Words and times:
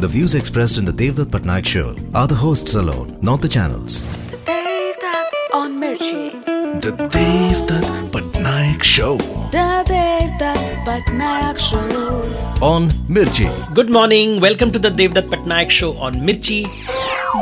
The 0.00 0.06
views 0.06 0.36
expressed 0.36 0.78
in 0.78 0.84
the 0.84 0.92
Devdutt 0.92 1.26
Patnaik 1.26 1.66
show 1.66 1.96
are 2.14 2.28
the 2.28 2.36
hosts 2.36 2.76
alone, 2.76 3.18
not 3.20 3.40
the 3.40 3.48
channels. 3.48 4.00
The 4.30 4.36
Devdutt 4.46 5.32
on 5.52 5.74
Mirchi. 5.80 6.30
The 6.80 6.92
Devdutt 6.92 8.10
Patnaik 8.12 8.84
show. 8.84 9.16
The 9.16 9.82
Devdutt 9.88 10.84
Patnaik 10.84 11.58
show. 11.58 12.64
On 12.64 12.88
Mirchi. 13.16 13.48
Good 13.74 13.90
morning. 13.90 14.40
Welcome 14.40 14.70
to 14.70 14.78
the 14.78 14.90
Devdutt 14.90 15.30
Patnaik 15.34 15.68
show 15.68 15.96
on 15.98 16.14
Mirchi. 16.14 16.62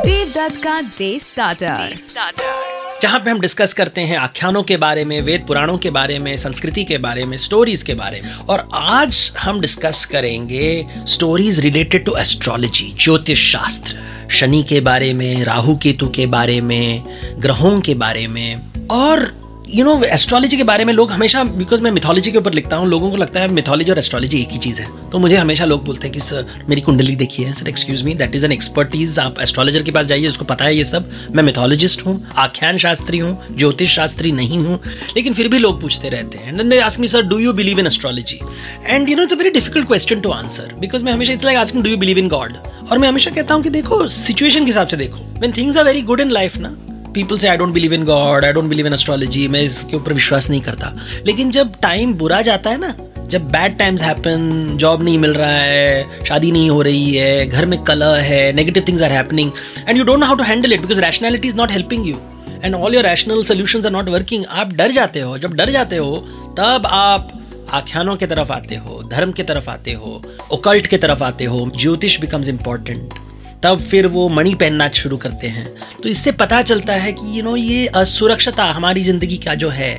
Devdutt 0.03 0.59
ka 0.63 0.81
day 0.97 1.19
starter. 1.19 1.75
Day 1.75 1.93
starter. 1.93 2.76
जहाँ 3.01 3.19
पे 3.19 3.31
हम 3.31 3.39
discuss 3.39 3.73
करते 3.73 4.01
हैं 4.01 4.17
आख्यानों 4.17 4.63
के 4.63 4.77
बारे 4.77 5.05
में, 5.05 5.21
वेद 5.21 5.45
पुराणों 5.47 5.77
के 5.77 5.89
बारे 5.89 6.19
में, 6.19 6.37
संस्कृति 6.37 6.83
के 6.83 6.97
बारे 6.97 7.25
में 7.25 7.37
स्टोरीज 7.37 7.83
के 7.83 7.93
बारे 7.93 8.21
में। 8.21 8.33
और 8.33 8.69
आज 8.73 9.33
हम 9.39 9.61
डिस्कस 9.61 10.05
करेंगे 10.05 10.85
स्टोरीज 11.07 11.59
रिलेटेड 11.59 12.05
टू 12.05 12.15
एस्ट्रोलॉजी 12.15 12.95
ज्योतिष 12.99 13.51
शास्त्र। 13.51 13.99
शनि 14.31 14.63
के 14.63 14.79
बारे 14.79 15.13
में, 15.13 15.43
राहु 15.43 15.77
केतु 15.77 16.09
के 16.09 16.25
बारे 16.25 16.61
में, 16.61 17.03
ग्रहों 17.39 17.81
के 17.81 17.93
बारे 17.93 18.27
में। 18.27 18.61
और 18.91 19.46
यू 19.75 19.83
नो 19.85 20.01
एस्ट्रोलॉजी 20.03 20.57
के 20.57 20.63
बारे 20.63 20.83
में 20.85 20.93
लोग 20.93 21.11
हमेशा 21.11 21.43
बिकॉज़ 21.43 21.81
मैं 21.81 21.91
मिथोलॉजी 21.91 22.31
के 22.31 22.37
ऊपर 22.37 22.53
लिखता 22.53 22.75
हूँ, 22.75 22.87
लोगों 22.87 23.09
को 23.11 23.17
लगता 23.17 23.39
है 23.39 23.47
मिथोलॉजी 23.47 23.91
और 23.91 23.97
एस्ट्रोलॉजी 23.97 24.41
एक 24.41 24.49
ही 24.49 24.57
चीज़ 24.57 24.79
है। 24.81 24.87
तो 25.09 25.19
मुझे 25.19 25.35
हमेशा 25.37 25.65
लोग 25.65 25.83
बोलते 25.85 26.07
हैं 26.07 26.13
कि, 26.13 26.19
सर, 26.19 26.45
मेरी 26.69 26.81
कुंडली 26.81 27.15
देखी 27.15 27.43
है, 27.43 27.53
sir 27.53 27.69
excuse 27.69 28.03
me 28.03 28.13
that 28.13 28.35
is 28.35 28.45
an 28.45 28.51
expertise 28.51 29.17
आप 29.19 29.39
एस्ट्रोलॉजर 29.41 29.83
के 29.83 29.91
पास 29.91 30.05
जाइए, 30.05 30.27
उसको 30.27 30.45
पता 30.45 30.65
है 30.65 30.75
ये 30.75 30.85
सब। 30.85 31.09
मैं 31.35 31.43
मिथोलॉजिस्ट 31.43 32.05
हूँ, 32.05 32.15
आख्यान 32.37 32.77
शास्त्री 32.77 33.17
हूँ, 33.17 33.37
ज्योतिष 33.51 33.95
शास्त्री 33.95 34.31
नहीं 34.31 34.59
हूँ। 34.59 34.79
लेकिन 35.15 35.33
फिर 35.33 35.47
भी 35.47 35.59
लोग 35.59 35.81
पूछते 35.81 36.09
रहते 36.09 36.37
हैं 36.37 36.59
and 36.59 36.73
ask 36.73 36.99
me 36.99 37.07
sir 37.07 37.21
do 37.21 37.39
you 37.39 37.53
believe 37.53 37.79
in 37.79 37.87
astrology 37.87 38.39
and 38.85 39.09
you 39.09 39.15
know 39.15 39.23
it's 39.23 39.33
a 39.33 39.37
very 39.37 39.49
difficult 39.49 39.87
question 39.87 40.19
to 40.19 40.29
answer 40.31 40.73
because 40.79 41.03
मैं 41.03 41.13
हमेशा 41.13 41.33
it's 41.33 41.45
like 41.45 41.57
asking 41.57 41.83
do 41.83 41.89
you 41.89 41.97
believe 41.97 42.17
in 42.17 42.27
God 42.29 42.57
और 42.91 42.97
मैं 42.97 43.07
हमेशा 43.07 43.31
कहता 43.31 43.53
हूँ 43.53 43.63
कि, 43.63 43.69
देखो 43.69 44.07
सिचुएशन 44.07 44.59
के 44.59 44.65
हिसाब 44.65 44.87
से 44.87 44.97
देखो। 44.97 45.25
When 45.39 45.53
things 45.57 45.77
are 45.77 45.85
very 45.85 46.01
good 46.01 46.19
in 46.19 46.31
life 46.31 46.57
ना 46.57 46.77
people 47.13 47.37
say 47.37 47.47
I 47.47 47.57
don't 47.57 47.73
believe 47.73 47.93
in 47.93 48.03
God 48.05 48.45
I 48.45 48.53
don't 48.53 48.69
believe 48.69 48.87
in 48.87 48.93
astrology 48.93 49.47
मैं 49.47 49.61
इसके 49.61 49.95
ऊपर 49.97 50.13
विश्वास 50.13 50.49
नहीं 50.49 50.61
करता. 50.61 50.93
लेकिन 51.25 51.51
जब 51.51 51.73
टाइम 51.81 52.13
बुरा 52.13 52.41
जाता 52.41 52.69
है 52.69 52.77
ना, 52.77 52.93
जब 53.29 53.47
बैड 53.51 53.77
टाइम्स 53.77 54.01
हैपन 54.01 54.77
जॉब 54.79 55.03
नहीं 55.03 55.17
मिल 55.19 55.33
रहा 55.33 55.49
है, 55.51 56.23
शादी 56.25 56.51
नहीं 56.51 56.69
हो 56.69 56.81
रही 56.81 57.11
है, 57.11 57.45
घर 57.47 57.65
में 57.65 57.81
कलह 57.83 58.15
है 58.23 58.51
negative 58.53 58.85
things 58.87 59.01
are 59.01 59.11
happening 59.11 59.51
and 59.87 59.97
you 59.97 60.03
don't 60.03 60.23
how 60.23 60.35
to 60.35 60.43
handle 60.43 60.73
it 60.73 60.81
because 60.81 61.01
rationality 61.01 61.47
is 61.47 61.55
not 61.55 61.71
helping 61.71 62.07
you 62.07 62.19
and 62.63 62.75
all 62.75 62.95
your 62.95 63.03
rational 63.03 63.43
solution 63.43 63.85
are 63.85 63.91
not 63.91 64.09
working 64.09 64.45
आप 64.49 64.73
डर 64.73 64.91
जाते 64.91 65.19
हो, 65.19 65.37
जब 65.37 65.53
डर 65.53 65.69
जाते 65.69 65.97
हो, 65.97 66.15
तब 66.59 66.87
आप 66.87 67.33
आख्यानों 67.73 68.15
की 68.15 68.25
तरफ़ 68.25 68.51
आते 68.51 68.75
हो, 68.75 69.01
धर्म 69.11 69.31
की 69.31 69.43
तरफ़ 69.43 69.69
आते 69.69 69.93
हो 69.93 70.21
ओकल्ट 70.51 70.87
की 70.87 70.97
तरफ़ 70.97 71.23
आते 71.23 71.45
हो, 71.45 71.71
ज्योतिष 71.77 72.19
बिकम्स 72.21 72.49
इंपॉर्टेंट 72.49 73.13
तब 73.63 73.79
फिर 73.81 74.07
वो 74.07 74.27
मणि 74.29 74.53
पहनना 74.53 74.89
शुरू 74.91 75.17
करते 75.17 75.47
हैं। 75.47 75.67
तो 76.03 76.09
इससे 76.09 76.31
पता 76.31 76.61
चलता 76.61 76.93
है 76.93 77.11
कि 77.13 77.37
यू 77.37 77.43
नो 77.43 77.55
ये 77.55 77.85
असुरक्षता 77.95 78.65
हमारी 78.65 79.03
ज़िंदगी 79.03 79.37
का 79.37 79.55
जो 79.55 79.69
है। 79.69 79.95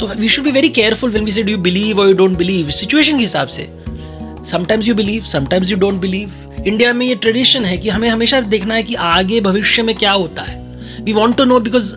तो 0.00 0.06
we 0.08 0.28
should 0.28 0.44
be 0.44 0.50
very 0.50 0.68
careful 0.68 1.10
will 1.10 1.24
we 1.24 1.32
say 1.32 1.42
do 1.42 1.52
you 1.52 1.58
believe 1.58 2.00
और 2.00 2.08
यू 2.08 2.14
डोंट 2.14 2.36
बिलीव 2.38 2.70
सिचुएशन 2.70 3.16
के 3.16 3.22
हिसाब 3.22 3.48
से। 3.48 3.68
Sometimes 4.50 4.88
you 4.88 4.94
believe 4.94 5.24
sometimes 5.24 5.70
you 5.70 5.76
don't 5.76 6.00
believe 6.00 6.62
India 6.66 6.92
में 6.92 7.06
ये 7.06 7.14
ट्रेडिशन 7.14 7.64
है 7.64 7.76
कि 7.78 7.88
हमें 7.88 8.08
हमेशा 8.08 8.40
देखना 8.40 8.74
है 8.74 8.82
कि 8.82 8.94
आगे 8.94 9.40
भविष्य 9.40 9.82
में 9.82 9.94
क्या 9.94 10.12
होता 10.12 10.42
है। 10.42 10.58
We 11.02 11.12
want 11.12 11.36
to 11.36 11.44
know 11.44 11.60
because 11.60 11.94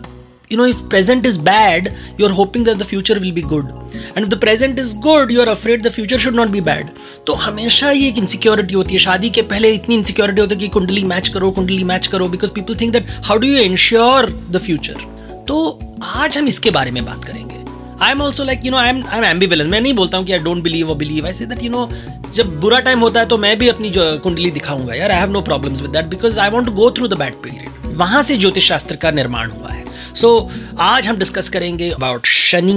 you 0.54 0.60
know, 0.62 0.68
if 0.74 0.82
present 0.96 1.30
is 1.32 1.38
bad, 1.52 1.94
you're 2.18 2.34
hoping 2.40 2.68
that 2.70 2.84
the 2.84 2.90
future 2.92 3.18
will 3.24 3.34
be 3.40 3.46
good. 3.54 3.72
And 4.14 4.24
if 4.24 4.30
the 4.30 4.40
present 4.44 4.80
is 4.84 4.92
good, 5.06 5.32
you're 5.36 5.50
afraid 5.52 5.86
the 5.86 5.94
future 5.96 6.18
should 6.24 6.36
not 6.40 6.52
be 6.56 6.62
bad. 6.68 6.90
तो 7.26 7.34
हमेशा 7.42 7.90
ये 7.90 8.08
एक 8.08 8.18
insecurity 8.18 8.74
होती 8.74 8.94
है। 8.94 8.98
शादी 9.00 9.30
के 9.36 9.42
पहले 9.50 9.72
इतनी 9.74 9.94
इनसिक्योरिटी 9.94 10.40
होती 10.40 10.54
है 10.54 10.60
कि 10.60 10.68
कुंडली 10.74 11.04
मैच 11.14 11.28
करो, 11.28 11.50
कुंडली 11.50 11.84
मैच 11.84 12.06
करो 12.06 12.28
because 12.28 12.50
people 12.54 12.76
think 12.80 12.92
that 12.92 13.06
how 13.24 13.38
do 13.38 13.48
you 13.48 13.62
ensure 13.62 14.30
the 14.50 14.60
future 14.64 15.04
तो 15.48 15.56
आज 16.02 16.38
हम 16.38 16.48
इसके 16.48 16.70
बारे 16.70 16.90
में 16.90 17.04
बात 17.04 17.24
करेंगे। 17.24 17.62
I 18.04 18.10
am 18.12 18.20
also 18.22 18.44
like 18.44 18.64
you 18.64 18.70
know 18.70 18.76
I 18.78 18.88
am 18.88 19.02
I 19.06 19.18
am 19.18 19.24
ambivalent 19.24 19.70
मैं 19.70 19.80
नहीं 19.80 19.94
बोलता 19.94 20.18
हूँ 20.18 20.26
कि 20.26 20.32
आई 20.32 20.38
डोंट 20.38 20.62
बिलीव 20.62 20.90
और 20.90 20.96
believe 20.96 21.26
I 21.26 21.32
say 21.32 21.46
that 21.46 21.62
you 21.62 21.70
no 21.70 21.88
जब 22.34 22.58
बुरा 22.60 22.80
टाइम 22.88 23.00
होता 23.00 23.20
है 23.20 23.26
तो 23.26 23.38
मैं 23.38 23.56
भी 23.58 23.68
अपनी 23.68 23.90
जो 23.90 24.04
कुंडली 24.24 24.50
दिखाऊँगा। 24.50 24.94
यार 24.94 25.10
I 25.10 25.20
have 25.20 25.30
no 25.30 25.40
problems 25.42 25.82
with 25.82 25.90
that 25.90 26.04
because 26.14 26.38
I 26.40 26.50
want 26.50 26.66
to 26.66 26.72
go 26.72 26.90
through 26.90 27.08
the 27.08 27.18
bad 27.18 27.34
period 27.42 27.96
वहाँ 27.98 28.22
से 28.22 28.36
ज्योतिष 28.36 28.68
शास्त्र 28.68 28.96
का 28.96 29.10
निर्माण 29.10 29.50
हुआ 29.50 29.68
है। 29.68 29.83
सो 30.16 30.50
so, 30.52 30.80
आज 30.80 31.08
हम 31.08 31.16
डिस्कस 31.16 31.48
करेंगे 31.48 31.90
about 31.90 32.26
Shani 32.26 32.72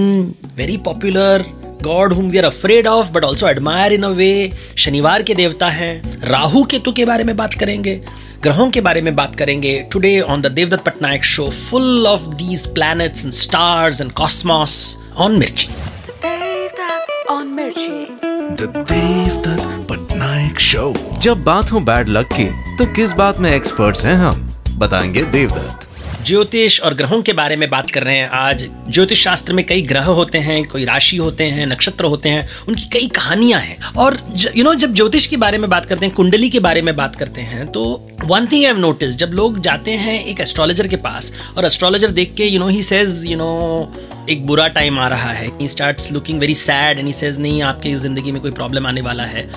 very 0.55 0.77
popular 0.77 1.45
god 1.83 2.13
whom 2.13 2.29
we 2.29 2.37
are 2.37 2.43
afraid 2.43 2.87
of 2.87 3.11
but 3.11 3.23
also 3.23 3.47
admire 3.47 3.93
in 3.93 4.03
a 4.03 4.09
way 4.09 4.51
शनिवार 4.77 5.23
के 5.23 5.35
देवता 5.35 5.67
हैं 5.67 6.21
राहु 6.21 6.63
केतु 6.63 6.91
के 6.91 7.05
बारे 7.05 7.23
में 7.23 7.37
बात 7.37 7.53
करेंगे 7.53 8.01
ग्रहों 8.43 8.69
के 8.71 8.81
बारे 8.81 9.01
में 9.01 9.15
बात 9.15 9.35
करेंगे. 9.35 9.87
Today 9.91 10.19
on 10.19 10.41
the 10.41 10.45
Devdutt 10.45 10.83
Patnaik 10.83 11.23
show 11.23 11.49
full 11.49 12.07
of 12.07 12.21
these 12.21 12.67
planets 12.67 13.23
and 13.23 13.33
stars 13.33 14.01
and 14.01 14.11
cosmos 14.11 14.97
on 15.17 15.37
Mirchi 15.37 15.67
Mirchi. 17.57 17.95
The 18.59 18.67
Devdutt 18.67 19.63
Patnaik 19.87 20.61
जब 21.19 21.43
बात 21.43 21.71
हो 21.71 21.79
बैड 21.79 22.09
लक 22.09 22.29
की 22.33 22.45
तो 22.77 22.85
किस 22.93 23.11
बात 23.11 23.39
में 23.39 23.51
एक्सपर्ट्स 23.51 24.05
हैं 24.05 24.15
हम? 24.15 24.53
बताएँगे 24.77 25.23
देवदत्त 25.23 25.86
ज्योतिष 26.27 26.79
और 26.81 26.93
ग्रहों 26.93 27.21
के 27.21 27.33
बारे 27.33 27.55
में 27.55 27.69
बात 27.69 27.89
कर 27.89 28.03
रहे 28.03 28.15
हैं 28.17 28.29
आज। 28.29 28.67
ज्योतिष 28.89 29.23
शास्त्र 29.23 29.53
में 29.53 29.65
कई 29.65 29.81
ग्रह 29.81 30.05
होते 30.05 30.37
हैं, 30.37 30.63
कोई 30.65 30.85
राशि 30.85 31.17
होते 31.17 31.43
हैं, 31.43 31.67
नक्षत्र 31.67 32.05
होते 32.05 32.29
हैं, 32.29 32.47
उनकी 32.67 32.85
कई 32.93 33.07
कहानियाँ 33.07 33.59
हैं। 33.59 33.77
और 33.95 34.17
यू 34.55 34.63
नो 34.63 34.73
जब 34.75 34.93
ज्योतिष 34.93 35.25
के 35.25 35.37
बारे 35.37 35.57
में 35.57 35.69
बात 35.69 35.85
करते 35.85 36.05
हैं, 36.05 36.13
कुंडली 36.15 36.49
के 36.49 36.59
बारे 36.59 36.81
में 36.81 36.95
बात 36.95 37.15
करते 37.15 37.41
हैं 37.43 37.67
तो 37.67 37.83
one 38.25 38.45
thing 38.45 38.53
I 38.55 38.65
have 38.65 38.79
notice 38.79 39.15
जब 39.15 39.31
लोग 39.33 39.61
जाते 39.61 39.91
हैं 39.93 40.19
एक 40.21 40.39
एस्ट्रोलॉजर 40.41 40.87
के 40.87 40.95
पास, 40.97 41.31
और 41.57 41.65
एस्ट्रोलॉजर 41.65 42.11
देख 42.11 42.33
के 42.37 42.45
you 42.45 42.59
know 42.59 42.67
he 42.67 42.83
says 42.83 43.23
you 43.25 43.37
know 43.37 43.93
एक 44.29 44.45
बुरा 44.47 44.67
टाइम 44.69 44.99
आ 44.99 45.07
रहा 45.07 45.31
है। 45.31 45.47
He 45.59 45.67
starts 45.67 46.11
looking 46.11 46.39
very 46.39 46.55
sad 46.57 46.99
and 46.99 47.07
he 47.07 47.13
says 47.13 47.39
नहीं, 47.39 47.61
आपकी 47.63 47.95
ज़िंदगी 47.95 48.31
में 48.31 48.41
कोई 48.41 48.51
प्रॉब्लम 48.51 48.87
आने 48.87 49.01
वाला 49.01 49.25
है। 49.25 49.49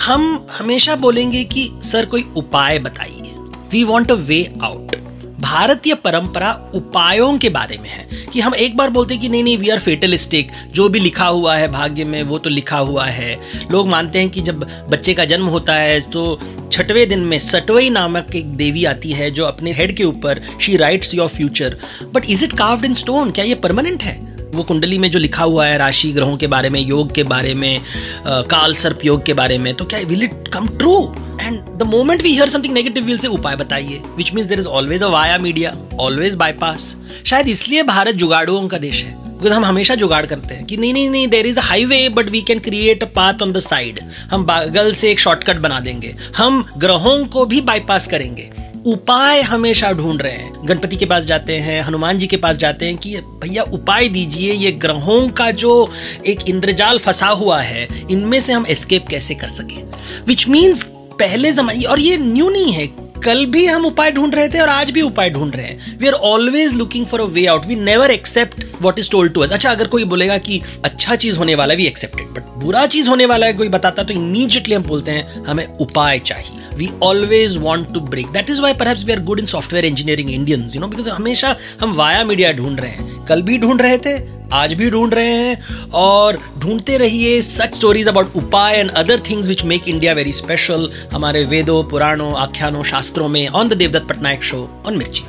हम 0.00 0.46
हमेशा 0.58 0.96
बोलेंगे 0.98 1.44
कि, 1.44 1.68
सर, 1.82 2.06
कोई 2.06 2.26
उपाय 2.36 2.78
बताइए। 2.80 3.34
We 3.72 3.84
want 3.84 4.10
a 4.10 4.14
way 4.14 4.44
out 4.62 4.96
भारतीय 5.40 5.94
परंपरा 5.94 6.52
उपायों 6.74 7.36
के 7.38 7.48
बारे 7.48 7.78
में 7.78 7.88
है 7.88 8.06
कि 8.32 8.40
हम 8.40 8.54
एक 8.54 8.76
बार 8.76 8.90
बोलते 8.90 9.14
हैं 9.14 9.22
कि 9.22 9.28
नहीं 9.28 9.42
नहीं 9.44 9.56
वी 9.58 9.68
आर 9.68 9.78
फेटलिस्टिक 9.78 10.50
जो 10.74 10.88
भी 10.88 11.00
लिखा 11.00 11.26
हुआ 11.26 11.56
है 11.56 11.68
भाग्य 11.68 12.04
में, 12.04 12.22
वो 12.22 12.38
तो 12.38 12.50
लिखा 12.50 12.78
हुआ 12.78 13.04
है। 13.06 13.38
लोग 13.72 13.88
मानते 13.88 14.18
हैं 14.18 14.28
कि 14.30 14.40
जब 14.40 14.66
बच्चे 14.90 15.14
का 15.14 15.24
जन्म 15.24 15.46
होता 15.46 15.74
है 15.74 16.00
तो 16.00 16.38
छठवें 16.72 17.08
दिन 17.08 17.20
में 17.20 17.38
सटवई 17.38 17.90
नामक 17.90 18.34
एक 18.36 18.56
देवी 18.56 18.84
आती 18.84 19.12
है 19.12 19.30
जो 19.30 19.44
अपने 19.44 19.72
हेड 19.72 19.96
के 19.96 20.04
ऊपर 20.04 20.42
she 20.60 20.76
writes 20.76 21.14
your 21.14 21.28
future 21.28 21.76
but 22.14 22.26
is 22.26 22.44
it 22.44 22.52
carved 22.52 22.84
in 22.84 22.94
stone 22.94 23.30
क्या 23.30 23.44
ये 23.44 23.54
परमानेंट 23.54 24.02
है? 24.02 24.29
वो 24.54 24.62
कुंडली 24.62 24.98
में 24.98 25.10
जो 25.10 25.18
लिखा 25.18 25.44
हुआ 25.44 25.66
है 25.66 25.78
राशि 25.78 26.10
ग्रहों 26.12 26.36
के 26.36 26.46
बारे 26.46 26.70
में, 26.70 26.80
योग 26.80 27.14
के 27.14 27.22
बारे 27.22 27.54
में 27.54 27.80
काल 28.26 28.74
सर्प 28.74 29.04
योग 29.04 29.24
के 29.24 29.34
बारे 29.34 29.58
में 29.58 29.74
तो 29.74 29.84
क्या 29.84 29.98
will 29.98 30.22
it 30.22 30.48
come 30.48 30.66
true 30.68 30.96
and 31.42 31.60
the 31.78 31.82
moment 31.82 32.22
we 32.22 32.28
hear 32.28 32.48
something 32.48 32.74
negative 32.74 33.04
will 33.04 33.18
say 33.18 33.28
उपाय 33.28 33.56
बताइए 33.56 34.00
which 34.16 34.34
means 34.34 34.48
there 34.48 34.58
is 34.58 34.66
always 34.66 35.02
a 35.02 35.06
via 35.06 35.38
media 35.38 35.76
always 36.00 36.34
bypass 36.34 36.96
शायद 37.26 37.48
इसलिए 37.48 37.82
भारत 37.82 38.14
जुगाड़ुओं 38.14 38.68
का 38.68 38.78
देश 38.78 39.04
है 39.04 39.18
बिकॉज़ 39.38 39.52
हम 39.52 39.64
हमेशा 39.64 39.94
जुगाड़ 39.94 40.26
करते 40.26 40.54
हैं 40.54 40.64
कि 40.64 40.76
नहीं 40.76 40.92
नहीं 40.92 41.10
नहीं 41.10 41.28
there 41.28 41.46
is 41.46 41.58
a 41.58 41.62
highway 41.62 42.08
but 42.08 42.30
we 42.30 42.42
can 42.42 42.58
create 42.58 43.02
a 43.02 43.06
path 43.06 43.42
on 43.42 43.52
the 43.52 43.58
side 43.58 44.00
हम 44.30 44.44
बगल 44.44 44.92
से 44.94 45.10
एक 45.10 45.20
शॉर्टकट 45.20 45.56
बना 45.56 45.80
देंगे। 45.80 46.14
हम 46.36 46.64
ग्रहों 46.78 47.24
को 47.26 47.46
भी 47.46 47.60
बाईपास 47.60 48.06
करेंगे। 48.06 48.50
उपाय 48.86 49.40
हमेशा 49.40 49.92
ढूंढ 49.92 50.22
रहे 50.22 50.32
हैं। 50.32 50.68
गणपति 50.68 50.96
के 50.96 51.06
पास 51.06 51.24
जाते 51.24 51.56
हैं, 51.56 51.82
हनुमान 51.82 52.18
जी 52.18 52.26
के 52.26 52.36
पास 52.36 52.56
जाते 52.56 52.86
हैं 52.86 52.96
कि, 52.96 53.16
भैया, 53.16 53.62
उपाय 53.62 54.08
दीजिए, 54.08 54.52
ये 54.52 54.72
ग्रहों 54.72 55.28
का 55.28 55.50
जो 55.50 55.92
एक 56.26 56.48
इंद्रजाल 56.48 56.98
फंसा 56.98 57.26
हुआ 57.26 57.60
है, 57.60 57.88
इनमें 58.10 58.40
से 58.40 58.52
हम 58.52 58.66
एस्केप 58.66 59.08
कैसे 59.08 59.34
कर 59.34 59.48
सकें? 59.48 59.90
विच 60.26 60.48
मीन्स 60.48 60.82
पहले 60.92 61.52
जमाने, 61.52 61.82
और 61.82 62.00
ये 62.00 62.16
न्यू 62.18 62.50
नहीं 62.50 62.72
है 62.72 62.86
कल 63.24 63.44
भी 63.46 63.64
हम 63.66 63.84
उपाय 63.86 64.10
ढूंढ 64.12 64.34
रहे 64.34 64.48
थे 64.48 64.60
और 64.60 64.68
आज 64.68 64.90
भी 64.90 65.02
उपाय 65.02 65.30
ढूंढ 65.30 65.56
रहे 65.56 65.66
हैं। 65.66 65.98
We 65.98 66.06
are 66.06 66.12
always 66.12 66.72
looking 66.74 67.06
for 67.06 67.20
a 67.20 67.24
way 67.24 67.44
out 67.46 67.66
we 67.66 67.74
never 67.76 68.10
accept 68.10 68.64
what 68.82 68.98
is 68.98 69.10
told 69.10 69.32
to 69.34 69.40
us 69.40 69.52
अच्छा 69.52 69.70
अगर 69.70 69.86
कोई 69.86 70.04
बोलेगा 70.04 70.38
कि 70.38 70.60
अच्छा 70.84 71.16
चीज़ 71.16 71.36
होने 71.38 71.54
वाला 71.54 71.74
है 71.74 71.78
वी 71.78 71.86
एक्सेप्टेड 71.86 72.26
बट 72.28 72.58
बुरा 72.64 72.86
चीज़ 72.86 73.08
होने 73.08 73.26
वाला 73.26 73.46
है, 73.46 73.52
कोई 73.52 73.68
बताता 73.68 74.02
तो 74.02 74.14
इमीजिएटली 74.14 74.74
हम 74.74 74.82
बोलते 74.82 75.10
हैं, 75.10 75.44
हमें 75.44 75.66
उपाय 75.66 76.18
चाहिए। 76.20 76.76
We 76.76 76.88
always 77.02 77.56
want 77.58 77.92
to 77.94 78.00
break 78.00 78.26
that 78.32 78.50
is 78.50 78.60
why 78.60 78.74
perhaps 78.74 79.04
we 79.04 79.12
are 79.12 79.20
good 79.22 79.40
in 79.40 79.46
software 79.46 79.84
engineering 79.84 80.30
Indians 80.30 80.74
you 80.76 80.80
know 80.80 80.88
because 80.88 81.08
हमेशा 81.08 81.56
हम 81.80 81.94
वाया 81.94 82.24
मीडिया 82.24 82.52
ढूंढ 82.52 82.80
रहे 82.80 82.90
हैं। 82.90 83.24
कल 83.28 83.42
भी 83.42 83.58
ढूंढ 83.58 83.82
रहे 83.82 83.98
थे 83.98 84.18
आज 84.52 84.72
भी 84.72 84.90
ढूंढ 84.90 85.14
रहे 85.14 85.26
हैं 85.26 85.90
और 85.90 86.38
ढूंढते 86.58 86.96
रहिए 86.98 87.42
सच 87.42 87.74
स्टोरीज 87.74 88.08
अबाउट 88.08 88.36
उपाय 88.36 88.76
and 88.76 88.90
other 88.90 89.20
things 89.20 89.46
which 89.46 89.64
make 89.64 89.88
India 89.88 90.12
very 90.12 90.32
special 90.32 90.90
हमारे 91.14 91.44
वेदों 91.44 91.84
पुराणों 91.84 92.32
आख्यानों 92.34 92.82
शास्त्रों 92.82 93.28
में 93.28 93.48
on 93.48 93.68
the 93.68 93.72
Devdutt 93.72 94.08
Patnaik 94.08 94.44
show 94.44 94.82
on 94.86 94.96
Mirchi 94.96 95.24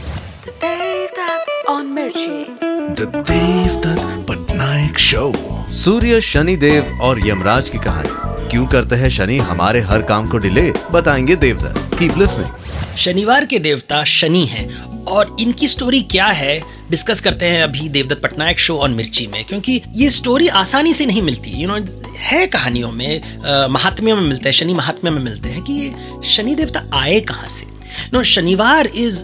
Patnaik 4.25 4.97
Show. 4.97 5.38
Surya 5.69 6.21
Shanidev 6.21 7.00
और 7.01 7.27
यमराज 7.27 7.69
की 7.69 7.77
कहानी। 7.77 8.50
क्यों 8.50 8.65
करते 8.67 8.95
हैं 8.95 9.09
शनि? 9.09 9.38
हमारे 9.38 9.81
हर 9.81 10.01
काम 10.01 10.29
को 10.29 10.38
डिले। 10.38 10.74
बताएँगे 10.91 11.35
देवदत्त 11.35 12.00
कीप 12.00 12.17
लिसनिंग 12.17 12.70
शनिवार 12.97 13.45
के 13.45 13.59
देवता 13.59 14.03
शनि 14.03 14.45
हैं। 14.45 14.81
और 15.05 15.35
इनकी 15.39 15.67
स्टोरी 15.67 16.01
क्या 16.01 16.25
है 16.25 16.61
डिस्कस 16.91 17.21
करते 17.21 17.45
हैं 17.45 17.63
अभी 17.63 17.89
देवदत्त 17.89 18.21
पटनायक 18.21 18.59
शो 18.59 18.77
ऑन 18.77 18.91
मिर्ची 18.91 19.27
में 19.27 19.43
क्योंकि 19.45 19.81
ये 19.95 20.09
स्टोरी 20.09 20.47
आसानी 20.47 20.93
से 20.93 21.05
नहीं 21.05 21.21
मिलती। 21.21 21.51
यू 21.51 21.69
you 21.69 21.79
नो 21.79 21.85
know, 21.85 22.17
है 22.17 22.47
कहानियों 22.47 22.91
में 22.91 23.21
महात्म्यों 23.67 24.15
में 24.15 24.23
मिलते 24.23 24.49
हैं 24.49 24.51
शनि 24.51 24.73
महात्म्य 24.73 25.11
में 25.11 25.21
मिलते 25.23 25.49
हैं 25.49 25.61
कि 25.61 25.73
ये 25.73 25.93
शनि 26.29 26.55
देवता 26.55 26.89
आए 26.93 27.19
कहाँ 27.19 27.49
से? 27.49 27.65
नो 28.13 28.24
शनिवार 28.25 28.88
इज़ 28.88 29.24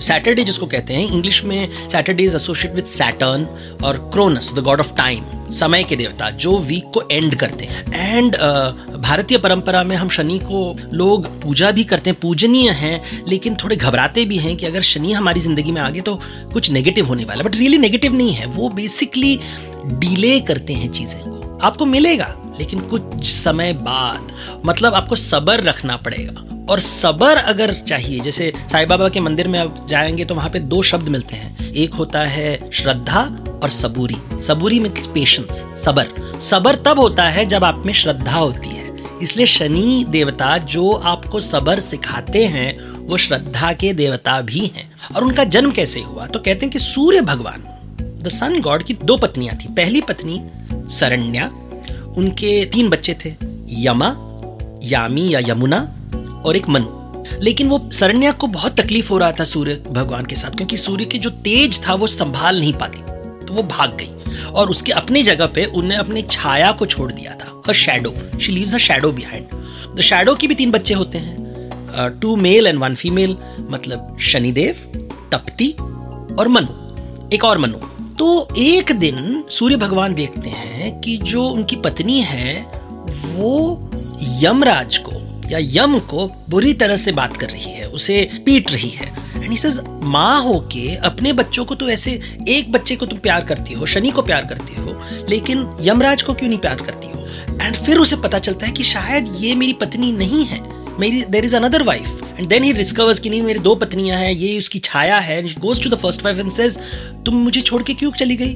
सैटरडे 0.00 0.44
जिसको 0.44 0.66
कहते 0.66 0.94
हैं 0.94 1.06
इंग्लिश 1.08 1.42
में 1.44 1.68
Saturday 1.88 2.24
is 2.24 2.36
associate 2.36 2.74
with 2.74 2.84
Saturn 2.86 3.46
और 3.84 3.98
Cronus 4.12 4.52
the 4.54 4.64
god 4.64 4.80
of 4.80 4.94
time 4.96 5.24
समय 5.52 5.84
के 5.84 5.96
देवता, 5.96 6.28
जो 6.30 6.58
वीक 6.58 6.84
को 6.94 7.02
एंड 7.10 7.34
करते 7.34 7.64
हैं। 7.64 7.84
एंड 7.94 8.36
भारतीय 8.98 9.38
परंपरा 9.38 9.82
में 9.84 9.94
हम 9.96 10.08
शनि 10.08 10.38
को 10.40 10.76
लोग 10.92 11.26
पूजा 11.42 11.70
भी 11.70 11.84
करते 11.84 12.10
हैं, 12.10 12.18
पूजनीय 12.20 12.70
हैं, 12.72 13.00
लेकिन 13.28 13.56
थोड़े 13.62 13.76
घबराते 13.76 14.24
भी 14.24 14.36
हैं 14.38 14.56
कि 14.56 14.66
अगर 14.66 14.82
शनि 14.82 15.12
हमारी 15.12 15.40
ज़िंदगी 15.40 15.72
में 15.72 15.80
आ 15.82 15.88
गए 15.90 16.00
तो 16.00 16.18
कुछ 16.52 16.70
नेगेटिव 16.70 17.06
होने 17.06 17.24
वाला 17.24 17.44
बट 17.44 17.56
रियली 17.56 17.78
नेगेटिव 17.78 18.14
नहीं 18.14 18.32
है, 18.32 18.46
वो 18.46 18.68
बेसिकली 18.70 19.38
डिले 19.84 20.38
करते 20.42 20.72
हैं 20.72 20.90
चीज़ें 20.92 21.20
को। 21.20 21.58
आपको 21.62 21.86
मिलेगा, 21.86 22.34
लेकिन 22.58 22.80
कुछ 22.88 23.24
समय 23.26 23.72
बाद 23.82 24.32
मतलब 24.66 24.94
आपको 24.94 25.16
सबर 25.18 25.62
रखना 25.62 25.96
पड़ेगा। 25.98 26.44
और 26.70 26.80
सबर 26.80 27.36
अगर 27.36 27.74
चाहिए, 27.74 28.20
जैसे 28.20 28.52
साईं 28.72 28.88
बाबा 28.88 29.08
के 29.08 29.20
मंदिर 29.20 29.48
में 29.48 29.58
आप 29.58 29.86
जाएँगे 29.90 30.24
तो 30.24 30.34
वहाँ 30.34 30.50
पे 30.50 30.58
दो 30.58 30.82
शब्द 30.82 31.08
मिलते 31.08 31.36
हैं। 31.36 31.70
एक 31.70 31.94
होता 31.94 32.20
है 32.20 32.70
श्रद्धा 32.72 33.44
और 33.62 33.70
सबूरी। 33.70 34.42
सबूरी 34.42 34.80
मीन्स 34.80 35.06
पेशेंस 35.06 35.80
सबर। 35.84 36.40
सबर 36.40 36.74
तब 36.74 36.98
होता 36.98 37.28
है 37.28 37.46
जब 37.46 37.64
आप 37.64 37.82
में 37.86 37.92
श्रद्धा 37.92 38.38
होती 38.38 38.68
है। 38.68 38.84
इसलिए 39.22 39.46
शनि 39.46 40.06
देवता 40.08 40.58
जो 40.58 40.92
आपको 40.92 41.40
सबर 41.40 41.80
सिखाते 41.80 42.46
हैं, 42.46 42.90
वो 43.06 43.16
श्रद्धा 43.16 43.72
के 43.72 43.92
देवता 43.92 44.40
भी 44.40 44.58
हैं। 44.58 44.92
और 45.16 45.24
उनका 45.24 45.44
जन्म 45.44 45.70
कैसे 45.70 46.00
हुआ? 46.00 46.26
तो 46.26 46.38
कहते 46.38 46.66
हैं 46.66 46.70
कि 46.70 46.78
सूर्य 46.78 47.20
भगवान 47.20 47.64
द 48.22 48.28
सन 48.28 48.60
गॉड 48.60 48.82
की 48.82 48.94
दो 48.94 49.16
पत्नियाँ 49.16 49.56
थी। 49.56 49.68
पहली 49.74 50.00
पत्नी 50.00 50.42
सरण्या 50.72 51.46
उनके 52.16 52.64
तीन 52.64 52.88
बच्चे 52.88 53.16
थे, 53.24 53.34
यमा, 53.68 54.16
यामी 54.82 55.34
या 55.34 55.40
यमुना 55.40 55.94
और 56.46 56.56
एक 56.56 56.68
मनु। 56.68 57.02
लेकिन 57.42 57.68
वो 57.68 57.80
सरण्या 57.92 58.32
को 58.32 58.46
बहुत 58.46 58.80
तकलीफ़ 58.80 59.08
हो 59.10 59.18
रहा 59.18 59.32
था 59.32 59.44
सूर्य 59.44 59.82
भगवान 59.90 60.26
के 60.26 60.36
साथ, 60.36 60.50
क्योंकि 60.50 60.76
सूर्य 60.76 61.04
के 61.04 61.18
जो 61.18 61.30
तेज 61.30 61.80
था 61.86 61.94
वो 61.94 62.06
संभाल 62.06 62.60
नहीं 62.60 62.72
पाती। 62.72 62.98
तो 63.46 63.54
वो 63.54 63.62
भाग 63.62 63.96
गई 63.96 64.50
और 64.50 64.70
उसके 64.70 64.92
अपनी 64.92 65.22
जगह 65.22 65.46
पे 65.46 65.64
उन्हें 65.72 65.98
अपनी 65.98 66.22
छाया 66.22 66.70
को 66.72 66.86
छोड़ 66.86 67.10
दिया 67.12 67.34
था 67.34 67.62
हर 67.66 67.74
shadow 67.74 68.14
she 68.40 68.52
leaves 68.52 68.74
a 68.74 68.78
shadow 68.78 69.12
behind 69.12 69.96
the 69.96 70.00
shadow 70.00 70.34
की 70.34 70.46
भी 70.46 70.54
तीन 70.54 70.70
बच्चे 70.70 70.94
होते 70.94 71.18
हैं। 71.18 72.18
Two 72.20 72.36
male 72.36 72.66
and 72.66 72.78
one 72.78 72.94
female 72.94 73.36
मतलब 73.70 74.16
शनिदेव, 74.22 74.74
तप्ती 75.32 75.70
और 76.38 76.48
मनु। 76.48 77.28
एक 77.34 77.44
और 77.44 77.58
मनु। 77.58 77.78
तो 78.18 78.48
एक 78.58 78.92
दिन 78.92 79.44
सूर्य 79.50 79.76
भगवान 79.76 80.14
देखते 80.14 80.50
हैं 80.50 81.00
कि 81.00 81.16
जो 81.16 81.44
उनकी 81.44 81.76
पत्नी 81.76 82.20
है, 82.20 82.62
वो 83.26 83.90
यमराज 84.42 84.98
को 84.98 85.20
या 85.50 85.58
यम 85.62 85.98
को 85.98 86.26
बुरी 86.48 86.72
तरह 86.74 86.96
से 86.96 87.12
बात 87.12 87.36
कर 87.36 87.50
रही 87.50 87.72
है, 87.72 87.88
उसे 87.88 88.28
पीट 88.46 88.72
रही 88.72 88.88
है। 88.88 89.12
एंड 89.36 90.02
माँ 90.04 90.40
होके 90.42 90.94
अपने 90.96 91.32
बच्चों 91.32 91.64
को 91.64 91.74
तो 91.74 91.88
ऐसे 91.88 92.20
एक 92.48 92.70
बच्चे 92.72 92.96
को 92.96 93.06
तुम 93.06 93.18
प्यार 93.18 93.44
करती 93.44 93.74
हो, 93.74 93.86
शनि 93.86 94.10
को 94.10 94.22
प्यार 94.22 94.46
करती 94.46 94.76
हो, 94.76 95.00
लेकिन 95.28 95.66
यमराज 95.80 96.22
को 96.22 96.34
क्यों 96.34 96.48
नहीं 96.48 96.58
प्यार 96.58 96.76
करती 96.76 97.06
हो? 97.06 97.26
एंड 97.62 97.76
फिर 97.76 97.98
उसे 97.98 98.16
पता 98.16 98.38
चलता 98.38 98.66
है 98.66 98.72
कि 98.72 98.84
शायद 98.84 99.34
ये 99.40 99.54
मेरी 99.54 99.72
पत्नी 99.72 100.12
नहीं 100.12 100.44
है। 100.44 100.60
मेरी 101.00 101.22
there 101.24 101.44
is 101.44 101.56
another 101.56 101.82
wife 101.82 102.20
and 102.38 102.48
then 102.48 102.64
he 102.64 102.72
discovers 102.72 103.18
कि 103.18 103.30
नहीं, 103.30 103.42
मेरी 103.42 103.58
दो 103.58 103.74
पत्नियाँ 103.74 104.18
हैं, 104.18 104.32
ये 104.32 104.58
उसकी 104.58 104.78
छाया 104.78 105.18
है। 105.18 105.42
Goes 105.54 105.82
to 105.82 105.90
the 105.90 105.94
first 105.94 106.24
wife 106.24 106.38
and 106.38 106.50
says 106.52 106.78
तुम 107.26 107.34
मुझे 107.34 107.60
छोड़ 107.60 107.82
के 107.82 107.94
क्यों 107.94 108.10
चली 108.12 108.36
गई? 108.36 108.54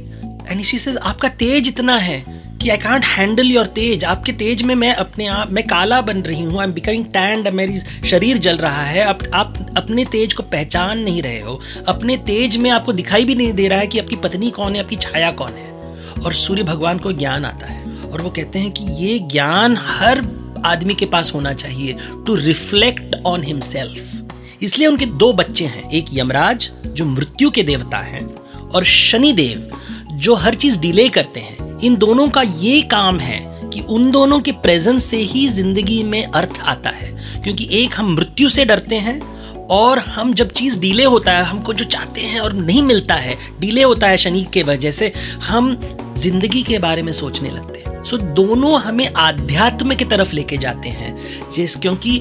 एंड 0.51 0.63
शी 0.63 0.79
सेज 0.79 0.97
आपका 0.97 1.29
तेज 1.29 1.69
इतना 1.69 1.97
है 1.99 2.25
कि 2.63 2.69
आई 2.69 2.77
कांट 2.77 3.05
हैंडल 3.05 3.47
योर 3.47 3.67
तेज। 3.67 4.05
आपके 4.05 4.33
तेज 4.33 4.63
में 4.63 4.75
मैं 4.75 4.95
अपने 4.95 5.27
आप, 5.27 5.51
मैं 5.51 5.65
काला 5.65 6.01
बन 6.01 6.21
रही 6.21 6.43
हूँ। 6.43 6.59
आई 6.59 6.67
एम 6.67 6.73
बिकमिंग 6.73 7.05
टैंड 7.05 7.49
मेरी 7.49 7.79
शरीर 8.09 8.39
जल 8.39 8.57
रहा 8.57 8.83
है। 8.83 9.05
आप 9.05 9.19
आप 9.35 9.75
अपने 9.77 10.05
तेज 10.05 10.33
को 10.33 10.43
पहचान 10.43 10.99
नहीं 10.99 11.23
रहे 11.23 11.41
हो। 11.41 11.61
अपने 11.89 12.17
तेज 12.17 12.57
में 12.57 12.71
आपको 12.71 12.93
दिखाई 12.93 13.25
भी 13.25 13.35
नहीं 13.35 13.53
दे 13.53 13.69
रहा 13.69 13.79
है 13.79 13.87
कि 13.87 13.99
आपकी 13.99 14.17
पत्नी 14.17 14.51
कौन 14.51 14.75
है, 14.75 14.83
आपकी 14.83 14.97
छाया 14.97 15.31
कौन 15.31 15.53
है। 15.53 15.73
और 16.25 16.33
सूर्य 16.33 16.63
भगवान 16.63 16.99
को 16.99 17.13
ज्ञान 17.13 17.45
आता 17.45 17.67
है। 17.67 17.87
और 18.09 18.21
वो 18.21 18.31
कहते 18.31 18.59
हैं 18.59 18.71
कि 18.71 18.85
ये 19.05 19.19
ज्ञान 19.19 19.77
हर 19.81 20.27
आदमी 20.65 20.95
के 20.95 21.07
पास 21.07 21.33
होना 21.35 21.53
चाहिए 21.53 21.97
टू 22.27 22.35
रिफ्लेक्ट 22.35 23.17
ऑन 23.27 23.43
हिमसेल्फ 23.43 24.15
इसलिए 24.63 24.87
उनके 24.89 25.07
दो 25.07 25.33
बच्चे 25.33 25.65
हैं। 25.65 25.91
एक 25.91 26.07
यमराज, 26.13 26.71
जो 26.87 27.05
मृत्यु 27.05 27.51
के 27.51 27.63
देवता 27.63 27.99
हैं, 27.99 28.25
और 28.69 28.85
शनिदेव 28.85 29.71
जो 30.19 30.35
हर 30.35 30.55
चीज़ 30.55 30.81
डिले 30.81 31.09
करते 31.09 31.41
हैं, 31.41 31.79
इन 31.81 31.97
दोनों 31.97 32.29
का 32.29 32.43
ये 32.43 32.81
काम 32.83 33.19
है 33.19 33.39
कि 33.71 33.81
उन 33.81 34.11
दोनों 34.11 34.41
के 34.41 34.53
प्रेजेंस 34.53 35.05
से 35.05 35.17
ही 35.17 35.49
ज़िंदगी 35.49 36.03
में 36.03 36.25
अर्थ 36.25 36.61
आता 36.61 36.91
है। 36.91 37.11
क्योंकि 37.43 37.69
एक 37.73 37.95
हम 37.97 38.15
मृत्यु 38.15 38.49
से 38.49 38.65
डरते 38.65 38.97
हैं 38.97 39.21
और 39.67 39.99
हम 39.99 40.33
जब 40.35 40.53
चीज़ 40.53 40.79
डिले 40.81 41.05
होता 41.05 41.33
है, 41.33 41.45
हमको 41.45 41.73
जो 41.73 41.85
चाहते 41.85 42.21
हैं 42.21 42.41
और 42.41 42.53
नहीं 42.53 42.83
मिलता 42.83 43.15
है 43.15 43.37
डिले 43.61 43.83
होता 43.83 44.09
है 44.09 44.17
शनि 44.17 44.47
के 44.53 44.63
वजह 44.63 44.91
से, 44.91 45.13
हम 45.43 45.81
ज़िंदगी 46.17 46.63
के 46.63 46.79
बारे 46.79 47.03
में 47.03 47.13
सोचने 47.13 47.51
लगते 47.51 47.81
हैं। 47.81 48.03
सो 48.05 48.17
दोनों 48.17 48.81
हमें 48.81 49.09
आध्यात्म 49.17 49.95
की 49.95 50.05
तरफ़ 50.05 50.35
लेके 50.35 50.57
जाते 50.57 50.89
हैं, 50.89 51.17
जिस 51.51 51.77
क्योंकि 51.77 52.21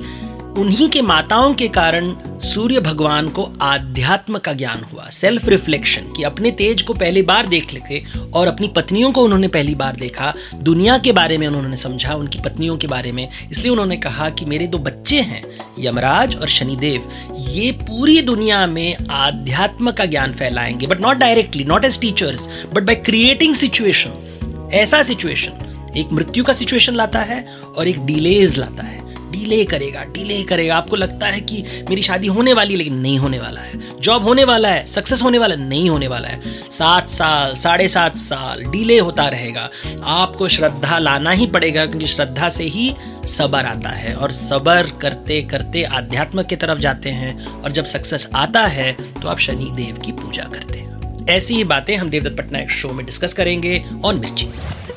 उन्हीं 0.57 0.89
के 0.89 1.01
माताओं 1.01 1.53
के 1.53 1.67
कारण 1.67 2.15
सूर्य 2.39 2.79
भगवान 2.79 3.29
को 3.29 3.49
आध्यात्म 3.61 4.37
का 4.37 4.53
ज्ञान 4.53 4.83
हुआ 4.83 5.09
सेल्फ 5.09 5.47
रिफ्लेक्शन 5.49 6.01
कि 6.01 6.23
अपने 6.23 6.51
तेज 6.51 6.81
को 6.81 6.93
पहली 6.93 7.21
बार 7.21 7.47
देख 7.47 7.73
लेके 7.73 8.01
और 8.33 8.47
अपनी 8.47 8.67
पत्नियों 8.67 9.11
को 9.11 9.21
उन्होंने 9.21 9.47
पहली 9.47 9.75
बार 9.75 9.95
देखा, 9.95 10.33
दुनिया 10.55 10.97
के 10.97 11.11
बारे 11.11 11.37
में 11.37 11.47
उन्होंने 11.47 11.77
समझा, 11.77 12.13
उनकी 12.13 12.39
पत्नियों 12.39 12.77
के 12.77 12.87
बारे 12.87 13.11
में। 13.11 13.29
इसलिए 13.51 13.71
उन्होंने 13.71 13.97
कहा 13.97 14.29
कि 14.29 14.45
मेरे 14.45 14.67
दो 14.67 14.77
बच्चे 14.77 15.21
हैं, 15.21 15.43
यमराज 15.79 16.35
और 16.35 16.49
शनिदेव, 16.49 17.09
ये 17.49 17.71
पूरी 17.71 18.21
दुनिया 18.21 18.67
में 18.67 18.95
आध्यात्म 19.11 19.91
का 19.91 20.05
ज्ञान 20.05 20.33
फैलाएँगे 20.33 20.87
but 20.87 21.01
not 21.01 21.17
directly 21.17 21.63
not 21.63 21.85
as 21.85 22.01
teachers 22.01 22.49
but 22.73 22.83
by 22.83 22.95
creating 22.95 23.55
situations 23.55 24.39
ऐसा 24.73 25.03
सिचुएशन 25.03 25.93
एक 25.97 26.11
मृत्यु 26.13 26.43
का 26.43 26.53
सिचुएशन 26.53 26.93
लाता 26.93 27.19
है 27.19 27.45
और 27.77 27.87
एक 27.87 28.05
डिलेज 28.05 28.57
लाता 28.57 28.83
है। 28.83 28.96
डिले 29.31 29.63
करेगा 29.65 30.03
डिले 30.13 30.41
करेगा। 30.43 30.75
आपको 30.77 30.95
लगता 30.95 31.27
है 31.27 31.41
कि 31.41 31.63
मेरी 31.89 32.01
शादी 32.01 32.27
होने 32.27 32.53
वाली 32.53 32.71
है 32.71 32.77
लेकिन 32.77 32.97
नहीं 32.97 33.17
होने 33.19 33.39
वाला 33.39 33.61
है। 33.61 33.79
जॉब 34.01 34.23
होने 34.23 34.43
वाला 34.43 34.69
है 34.69 34.85
सक्सेस 34.87 35.23
होने 35.23 35.37
वाला 35.37 35.55
है 35.55 35.67
नहीं 35.69 35.89
होने 35.89 36.07
वाला 36.07 36.27
है। 36.27 36.41
सात 36.71 37.09
साल 37.09 37.53
साढ़े 37.55 37.87
सात 37.87 38.17
साल 38.17 38.63
डिले 38.63 38.99
होता 38.99 39.27
रहेगा। 39.27 39.69
आपको 40.03 40.47
श्रद्धा 40.47 40.97
लाना 40.97 41.31
ही 41.31 41.47
पड़ेगा 41.47 41.85
क्योंकि 41.85 42.07
श्रद्धा 42.07 42.49
से 42.49 42.63
ही 42.65 42.93
सबर 43.27 43.65
आता 43.65 43.89
है। 43.89 44.13
और 44.13 44.31
सबर 44.31 44.91
करते 45.01 45.41
करते 45.41 45.83
आध्यात्म 45.83 46.43
की 46.43 46.55
तरफ़ 46.55 46.79
जाते 46.79 47.09
हैं 47.09 47.45
और 47.61 47.71
जब 47.71 47.85
सक्सेस 47.85 48.29
आता 48.35 48.65
है 48.67 48.91
तो 49.21 49.27
आप 49.27 49.39
शनि 49.39 49.69
देव 49.75 50.01
की 50.05 50.11
पूजा 50.11 50.43
करते 50.43 50.77
हैं। 50.79 51.25
ऐसी 51.29 51.55
ही 51.55 51.63
बातें 51.63 51.95
हम 51.97 52.09
देवदत्त 52.09 52.37
पटनायक 52.37 52.71
शो 52.71 52.89
में 52.89 53.05
डिस्कस 53.05 53.33
करेंगे। 53.33 53.83
On 54.05 54.19
Mirchi. 54.19 54.49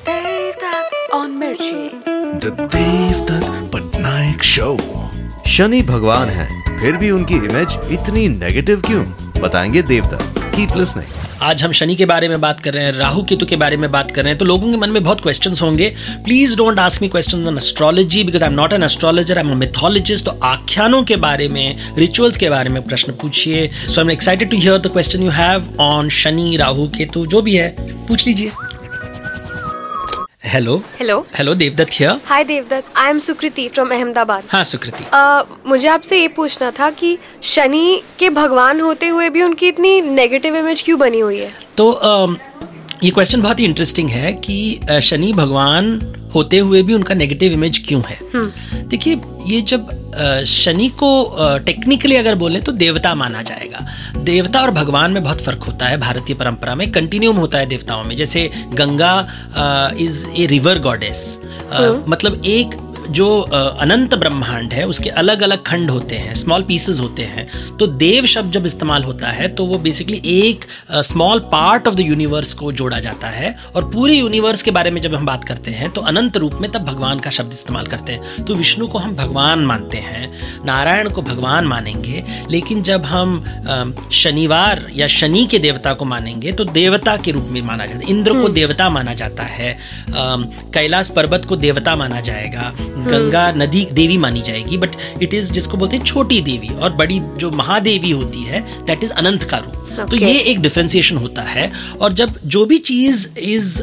Devdat 0.04 0.95
on 1.14 1.33
Mirchi. 1.38 1.81
The 2.43 2.50
Devdutt 2.69 3.50
Patnaik 4.00 4.45
Show. 4.50 4.76
Shani 5.47 5.80
भगवान 5.83 6.28
है 6.28 6.47
फिर 6.78 6.97
भी 6.97 7.11
उनकी 7.11 7.35
इमेज 7.35 7.76
इतनी 7.92 8.26
नेगेटिव 8.28 8.80
क्यों? 8.80 9.02
बताएँगे 9.40 9.83
देवदत्त 9.83 10.38
कीप 10.54 10.76
लिसनिंग 10.76 11.42
आज 11.42 11.62
हम 11.62 11.73
शनि 11.73 11.95
के 11.97 12.07
बारे 12.07 12.28
में 12.28 12.40
बात 12.40 12.61
कर 12.61 12.75
रहे 12.75 12.85
हैं 12.85 12.92
राहु 12.92 13.23
केतु 13.23 13.47
के 13.47 13.57
बारे 13.57 13.76
में 13.76 13.90
बात 13.92 14.11
कर 14.11 14.23
रहे 14.23 14.30
हैं 14.30 14.38
तो 14.38 14.45
लोगों 14.45 14.71
के 14.71 14.78
मन 14.78 14.90
में 14.90 15.02
बहुत 15.02 15.21
क्वेश्चंस 15.21 15.62
होंगे। 15.62 15.88
Please 16.25 16.57
don't 16.57 16.78
ask 16.78 17.02
me 17.02 17.09
questions 17.09 17.47
on 17.47 17.57
astrology 17.57 18.25
because 18.25 18.45
I 18.45 18.50
am 18.50 18.57
not 18.57 18.73
an 18.73 18.83
astrologer 18.83 19.38
I 19.38 19.45
am 19.45 19.57
mythologist 19.59 20.25
तो 20.26 20.38
आख्यानों 20.45 21.02
के 21.02 21.16
बारे 21.26 21.49
में 21.49 21.76
रिचुअल्स 21.99 22.37
के 22.37 22.50
बारे 22.50 22.71
में 22.71 22.83
प्रश्न 22.83 23.12
पूछिए। 23.23 23.71
So 23.88 24.00
I 24.00 24.04
am 24.04 24.11
excited 24.11 24.50
to 24.50 24.57
hear 24.57 24.78
the 24.78 24.92
question 24.92 25.23
you 25.23 25.30
have 25.30 25.76
on 25.80 26.09
Shani 26.21 26.57
Rahu 26.57 26.88
Ketu 26.88 27.26
जो 27.26 27.42
भी 27.42 27.57
है 27.57 27.75
पूछ 28.07 28.26
लीजिए। 28.26 28.52
Hello 30.42 30.76
hello 30.99 31.18
hello 31.35 31.54
Devdutt 31.54 31.92
here 31.92 32.20
hi 32.26 32.44
Devdutt 32.44 32.97
I 32.97 33.11
am 33.11 33.18
Sukriti 33.18 33.68
from 33.68 33.90
Ahmedabad 33.90 34.44
हाँ 34.49 34.62
सुकृति 34.64 35.04
uh, 35.04 35.68
मुझे 35.68 35.88
आपसे 35.88 36.20
ये 36.20 36.28
पूछना 36.28 36.70
था 36.70 36.88
कि 36.90 37.18
शनि 37.42 38.02
के 38.18 38.30
भगवान 38.30 38.80
होते 38.80 39.09
हुए 39.09 39.28
भी 39.30 39.42
उनकी 39.42 39.68
इतनी 39.68 40.00
नेगेटिव 40.00 40.56
इमेज 40.56 40.82
क्यों 40.82 40.99
बनी 40.99 41.20
हुई 41.20 41.38
है? 41.38 41.52
तो 41.76 41.90
uh, 41.92 42.37
ये 43.04 43.11
क्वेश्चन 43.11 43.42
बहुत 43.42 43.61
ही 43.61 43.64
इंटरेस्टिंग 43.64 44.11
है 44.11 44.32
कि 44.32 44.80
शनि 45.02 45.32
भगवान 45.32 45.99
होते 46.35 46.59
हुए 46.59 46.82
भी 46.82 46.94
उनका 46.94 47.14
नेगेटिव 47.14 47.52
इमेज 47.52 47.85
क्यों 47.88 48.02
है? 48.02 48.18
देखिए 48.88 49.20
ये 49.47 49.61
जब 49.61 50.00
शनि 50.47 50.88
को 51.02 51.11
टेक्निकली 51.59 52.17
अगर 52.17 52.35
बोलें 52.35 52.61
तो 52.62 52.73
देवता 52.75 53.14
माना 53.14 53.43
जाएगा। 53.43 53.87
देवता 54.19 54.61
और 54.61 54.71
भगवान 54.71 55.12
में 55.12 55.23
बहुत 55.23 55.40
फ़र्क 55.40 55.62
होता 55.62 55.87
है 55.87 55.99
भारतीय 55.99 56.37
परंपरा 56.37 56.75
में 56.75 56.90
कंटिन्यूम 56.93 57.37
होता 57.37 57.59
है 57.59 57.67
देवताओं 57.67 58.05
में। 58.05 58.17
जैसे 58.17 58.50
Ganga 58.75 59.14
is 60.00 60.26
a 60.33 60.47
river 60.47 60.79
goddess 60.79 61.38
मतलब 62.09 62.43
एक 62.47 62.75
जो 63.11 63.40
अनंत 63.40 64.14
ब्रह्मांड 64.14 64.73
है 64.73 64.87
उसके 64.87 65.11
अलग 65.11 65.43
अलग 65.43 65.62
खंड 65.62 65.90
होते 65.90 66.17
हैं 66.17 66.35
स्मॉल 66.35 66.62
पीसेस 66.62 67.00
होते 67.00 67.23
हैं 67.23 67.47
तो 67.76 67.87
देव 67.87 68.26
शब्द 68.26 68.52
जब 68.52 68.67
इस्तेमाल 68.67 69.05
होता 69.05 69.29
है 69.29 69.49
तो 69.49 69.64
वो 69.67 69.79
बेसिकली 69.79 70.21
एक 70.25 70.64
small 70.93 71.38
part 71.52 71.88
of 71.88 71.95
the 71.95 72.00
universe 72.00 72.52
को 72.52 72.73
जोड़ा 72.73 73.00
जाता 73.00 73.29
है 73.29 73.55
और 73.76 73.85
पूरे 73.85 74.14
यूनिवर्स 74.14 74.62
के 74.62 74.71
बारे 74.71 74.90
में 74.90 75.00
जब 75.00 75.14
हम 75.14 75.26
बात 75.26 75.45
करते 75.45 75.71
हैं 75.71 75.90
तो 75.90 76.00
अनंत 76.00 76.37
रूप 76.37 76.55
में 76.61 76.71
तब 76.73 76.85
भगवान 76.85 77.19
का 77.19 77.31
शब्द 77.31 77.52
इस्तेमाल 77.52 77.87
करते 77.87 78.12
हैं। 78.12 78.45
तो 78.45 78.55
विष्णु 78.55 78.87
को 78.87 78.99
हम 78.99 79.14
भगवान 79.17 79.64
मानते 79.64 79.99
हैं 79.99 80.31
नारायण 80.64 81.11
को 81.11 81.23
भगवान 81.23 81.64
मानेंगे 81.64 82.25
लेकिन 82.50 82.83
जब 82.83 83.05
हम 83.05 83.45
शनिवार 84.12 84.87
या 84.97 85.07
शनि 85.07 85.45
के 85.47 85.59
देवता 85.59 85.95
को 85.95 86.05
मानेंगे 86.05 86.52
तो 86.52 86.64
देवता 86.64 87.17
के 87.17 87.33
रूप 87.33 87.49
में 87.50 87.61
माना 87.62 87.87
जाता 87.87 87.99
है 87.99 88.11
इंद्र 88.11 88.38
को 88.40 88.49
देवता 88.49 88.88
माना 88.88 89.14
जाता 89.14 89.43
है 89.43 89.76
कैलाश 90.75 91.09
पर्वत 91.09 91.45
को 91.45 91.57
देवता 91.57 91.97
माना 91.97 92.21
जाएगा 92.21 92.73
गंगा 93.07 93.50
नदी 93.52 93.85
देवी 93.92 94.16
मानी 94.19 94.42
जाएगी 94.42 94.76
बट 94.76 94.97
इट 95.23 95.35
इज़ 95.35 95.52
जिसको 95.52 95.76
बोलते 95.76 95.97
हैं 95.97 96.04
छोटी 96.04 96.40
देवी, 96.40 96.69
और 96.75 96.92
बड़ी 96.92 97.21
जो 97.37 97.50
महादेवी 97.50 98.11
होती 98.11 98.42
है 98.42 98.61
दैट 98.87 99.04
इज़ 99.04 99.12
अनंत 99.12 99.42
का 99.42 99.59
रूप। 99.59 99.79
तो 99.97 100.16
ये 100.16 100.32
एक 100.40 100.61
डिफ्रेंसिएशन 100.61 101.16
होता 101.16 101.42
है 101.42 101.70
और 102.00 102.12
जब 102.12 102.35
जो 102.47 102.64
भी 102.66 102.78
चीज़ 102.78 103.26
इज़ 103.38 103.78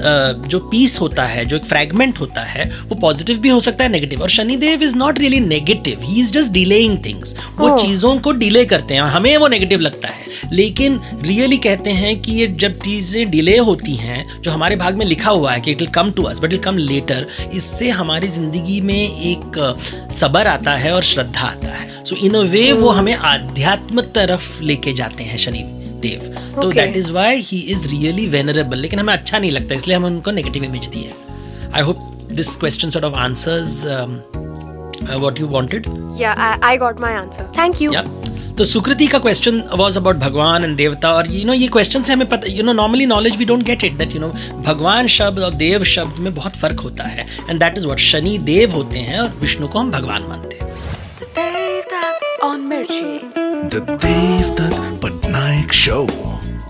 जो 0.48 0.60
पीस 0.72 1.00
होता 1.02 1.26
है 1.26 1.46
जो 1.46 1.56
एक 1.56 1.66
फ्रैगमेंट 1.66 2.20
होता 2.20 2.42
है 2.42 2.70
वो 2.90 2.96
पॉजिटिव 2.96 3.38
भी 3.38 3.50
हो 3.50 3.60
सकता 3.60 3.84
है 3.84 3.90
नेगेटिव 3.92 4.22
और 4.22 4.30
Shanidev 4.30 4.84
is 4.84 4.96
not 4.96 5.20
really 5.20 5.40
negative 5.40 6.02
he 6.04 6.20
is 6.20 6.32
just 6.32 6.52
delaying 6.52 6.98
things 7.06 7.36
वो 7.60 7.68
Oh. 7.68 7.82
चीज़ों 7.82 8.18
को 8.20 8.32
डिले 8.32 8.66
करते 8.66 8.94
हैं 8.94 9.02
हमें 9.02 9.36
वो 9.38 9.48
नेगेटिव 9.48 9.80
लगता 9.80 10.08
है. 10.08 10.26
लेकिन 10.54 11.00
रियली 11.22 11.58
कहते 11.58 11.90
हैं 11.90 12.20
कि 12.22 12.32
ये 12.32 12.48
जब 12.60 12.78
चीज़ें 12.80 13.30
डिले 13.32 13.58
होती 13.58 13.96
हैं 13.96 14.42
जो 14.42 14.52
हमारे 14.52 14.76
भाग 14.76 14.98
में 14.98 15.06
लिखा 15.06 15.32
हुआ 15.32 15.52
है 15.52 15.62
कि 15.62 15.72
it 15.72 15.82
will 15.82 15.90
come 15.90 16.12
to 16.12 16.24
us 16.24 16.40
but 16.40 16.50
will 16.50 16.60
come 16.60 16.78
later 16.78 17.28
इससे 17.54 17.90
हमारी 17.90 18.28
ज़िंदगी 18.28 18.80
में 18.82 18.94
एक 18.94 19.60
सबर 20.12 20.48
आता 20.48 20.76
है 20.76 20.94
और 20.94 21.04
श्रद्धा 21.04 21.42
आता 21.42 21.68
है. 21.68 22.04
सो 22.04 22.16
इन 22.16 22.34
अ 22.34 22.40
वे 22.40 22.72
वो 22.74 22.90
हमें 22.90 23.14
आध्यात्म 23.14 24.02
तरफ़ 24.16 24.62
लेके 24.64 24.94
जाते 24.94 25.24
हैं 25.24 25.38
शनि 25.38 25.64
देव 26.10 26.62
तो 26.62 26.72
that 26.72 26.98
is 26.98 27.12
why 27.14 27.42
he 27.42 27.60
is 27.76 27.88
really 27.90 28.28
venerable 28.38 28.78
लेकिन 28.78 29.00
हमें 29.00 29.14
अच्छा 29.14 29.40
नहीं 29.40 29.52
लगता 29.52 29.76
इसलिए 29.76 29.96
हम 29.98 30.06
उनको 30.06 30.32
नेगेटिव 30.32 30.64
इमेज 30.64 30.88
दी 30.96 31.04
है 31.04 31.72
I 31.74 31.82
hope 31.82 32.08
this 32.32 32.56
question 32.56 32.90
sort 32.90 33.06
of 33.06 33.16
answers 33.26 33.84
what 35.10 35.40
you 35.40 35.48
I, 36.20 36.58
I 36.64 36.78
got 36.78 37.00
my 37.00 37.12
answer. 37.18 37.44
Thank 37.56 37.82
you. 37.82 37.92
तो 38.58 38.66
सुकृति 38.66 39.08
का 39.08 39.18
क्वेश्चन 39.20 39.62
वाज 39.78 39.98
अबाउट 39.98 40.16
भगवान 40.16 40.64
एंड 40.64 40.76
देवता 40.78 41.12
और 41.14 41.28
यू 41.32 41.44
नो 41.46 41.54
ये 41.54 41.68
क्वेश्चन 41.68 42.02
से 42.04 42.14
हमें 42.14 42.28
पता 42.30 42.48
you 42.52 42.64
know 42.64 42.74
normally 42.74 43.06
knowledge 43.06 43.36
we 43.38 43.46
don't 43.46 43.64
get 43.64 43.84
it 43.84 43.94
that 43.98 44.16
you 44.16 44.22
know 44.22 44.30
भगवान 44.66 45.08
शब्द 45.16 45.40
और 45.40 45.54
देव 45.54 45.84
शब्द 45.92 46.18
में 46.20 46.34
बहुत 46.36 46.56
फ़र्क 46.58 46.80
होता 46.80 47.04
है. 47.04 47.26
And 47.50 47.60
that 47.60 47.78
is 47.78 47.86
what 47.86 48.00
Shani 48.00 48.38
Dev 48.50 48.72
होते 48.76 49.00
हैं 49.00 49.20
और 49.20 49.30
विष्णु 49.42 49.68
को 49.68 49.80
हम 49.80 49.92
भगवान 49.92 50.26
मानते 50.30 50.56
हैं. 50.56 50.66
The 53.70 53.82
Devdat 53.82 54.74
on 54.74 54.87
Patnaik 55.08 55.68
Show. 55.68 56.10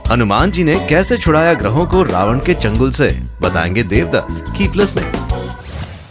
Hanuman 0.10 0.52
ji 0.52 0.64
ने 0.64 0.88
कैसे 0.90 1.18
छुड़ाया 1.18 1.54
ग्रहों 1.54 1.86
को 1.86 2.04
रावण 2.04 2.40
के 2.40 2.54
चंगुल 2.54 2.92
से 2.92 3.20
बताएँगे 3.42 3.84
देवदत्त, 3.84 4.58
की 4.58 4.68
प्लस 4.68 4.98
लिसनिंग 4.98 5.17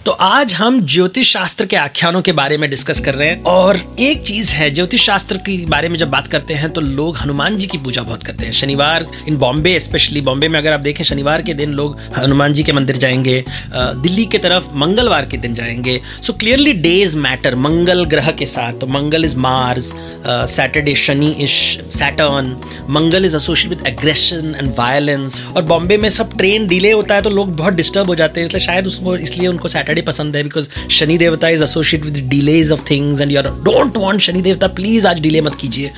तो 0.06 0.12
आज 0.12 0.52
हम 0.54 0.80
ज्योतिष 0.86 1.30
शास्त्र 1.32 1.64
के 1.66 1.76
आख्यानों 1.76 2.20
के 2.22 2.32
बारे 2.32 2.56
में 2.56 2.68
डिस्कस 2.70 2.98
कर 3.00 3.14
रहे 3.14 3.28
हैं। 3.28 3.42
और 3.42 3.76
एक 4.00 4.22
चीज़ 4.26 4.52
है, 4.54 4.70
ज्योतिष 4.70 5.04
शास्त्र 5.04 5.36
के 5.38 5.56
बारे 5.66 5.88
में 5.88 5.96
जब 5.98 6.10
बात 6.10 6.26
करते 6.28 6.54
हैं 6.54 6.68
तो 6.72 6.80
लोग 6.80 7.16
हनुमान 7.16 7.56
जी 7.56 7.66
की 7.66 7.78
पूजा 7.78 8.02
बहुत 8.02 8.22
करते 8.22 8.44
हैं। 8.46 8.52
शनिवार, 8.52 9.06
इन 9.28 9.36
बॉम्बे 9.36 9.78
स्पेशली 9.80 10.20
बॉम्बे 10.20 10.48
में 10.48 10.58
अगर 10.58 10.72
आप 10.72 10.80
देखें, 10.80 11.02
शनिवार 11.04 11.42
के 11.42 11.54
दिन 11.54 11.72
लोग 11.72 11.98
हनुमान 12.16 12.52
जी 12.52 12.62
के 12.62 12.72
मंदिर 12.72 12.96
जाएँगे 12.96 13.44
दिल्ली 13.74 14.26
के 14.26 14.38
तरफ़ 14.38 14.68
मंगलवार 14.74 15.26
के 15.26 15.36
दिन 15.36 15.54
जाएँगे। 15.54 16.00
So 16.22 16.32
clearly 16.32 16.72
days 16.86 17.18
matter 17.18 17.56
Mangal 17.56 18.04
ग्रह 18.04 18.30
के 18.32 18.46
साथ। 18.46 18.78
तो 18.80 18.86
Mangal 18.88 19.24
is 19.24 19.36
Mars 19.38 19.92
Saturday 20.26 20.94
Shani 20.96 21.30
is 21.40 21.50
Saturn 21.98 22.56
Mangal 22.90 23.24
is 23.24 23.36
associated 23.36 23.78
with 23.78 23.86
aggression 23.88 24.54
and 24.58 24.72
violence 24.78 25.40
और 25.56 25.62
बॉम्बे 25.64 25.96
में 25.96 26.08
सब 26.10 26.36
ट्रेन 26.38 26.66
डिले 26.68 26.92
होता 26.92 27.14
है 27.14 27.22
तो 27.22 27.30
लोग 27.30 27.56
बहुत 27.56 27.74
डिस्टर्ब 27.74 28.06
हो 28.06 28.14
जाते 28.14 28.40
हैं, 28.40 28.48
इसलिए 28.48 28.66
शायद 28.66 28.86
उसको, 28.86 29.16
इसलिए 29.18 29.48
उनको 29.48 29.68
सैटरडे 29.68 29.94
पसंद 30.02 30.36
है 30.36 30.42
बिकॉज़ 30.42 30.68
शनि 30.90 31.18
देवता 31.18 31.48
is 31.48 31.62
associate 31.62 32.04
with 32.04 32.18
delays 32.28 32.72
of 32.72 32.84
things 32.90 33.20
and 33.20 33.32
your 33.32 33.48
don't 33.64 33.96
want 33.96 34.20
Shani 34.20 34.42
देवता 34.42 34.68
प्लीज़ 34.76 35.06
आज 35.06 35.20
डिले 35.20 35.40
मत 35.40 35.54
कीजिए 35.60 35.92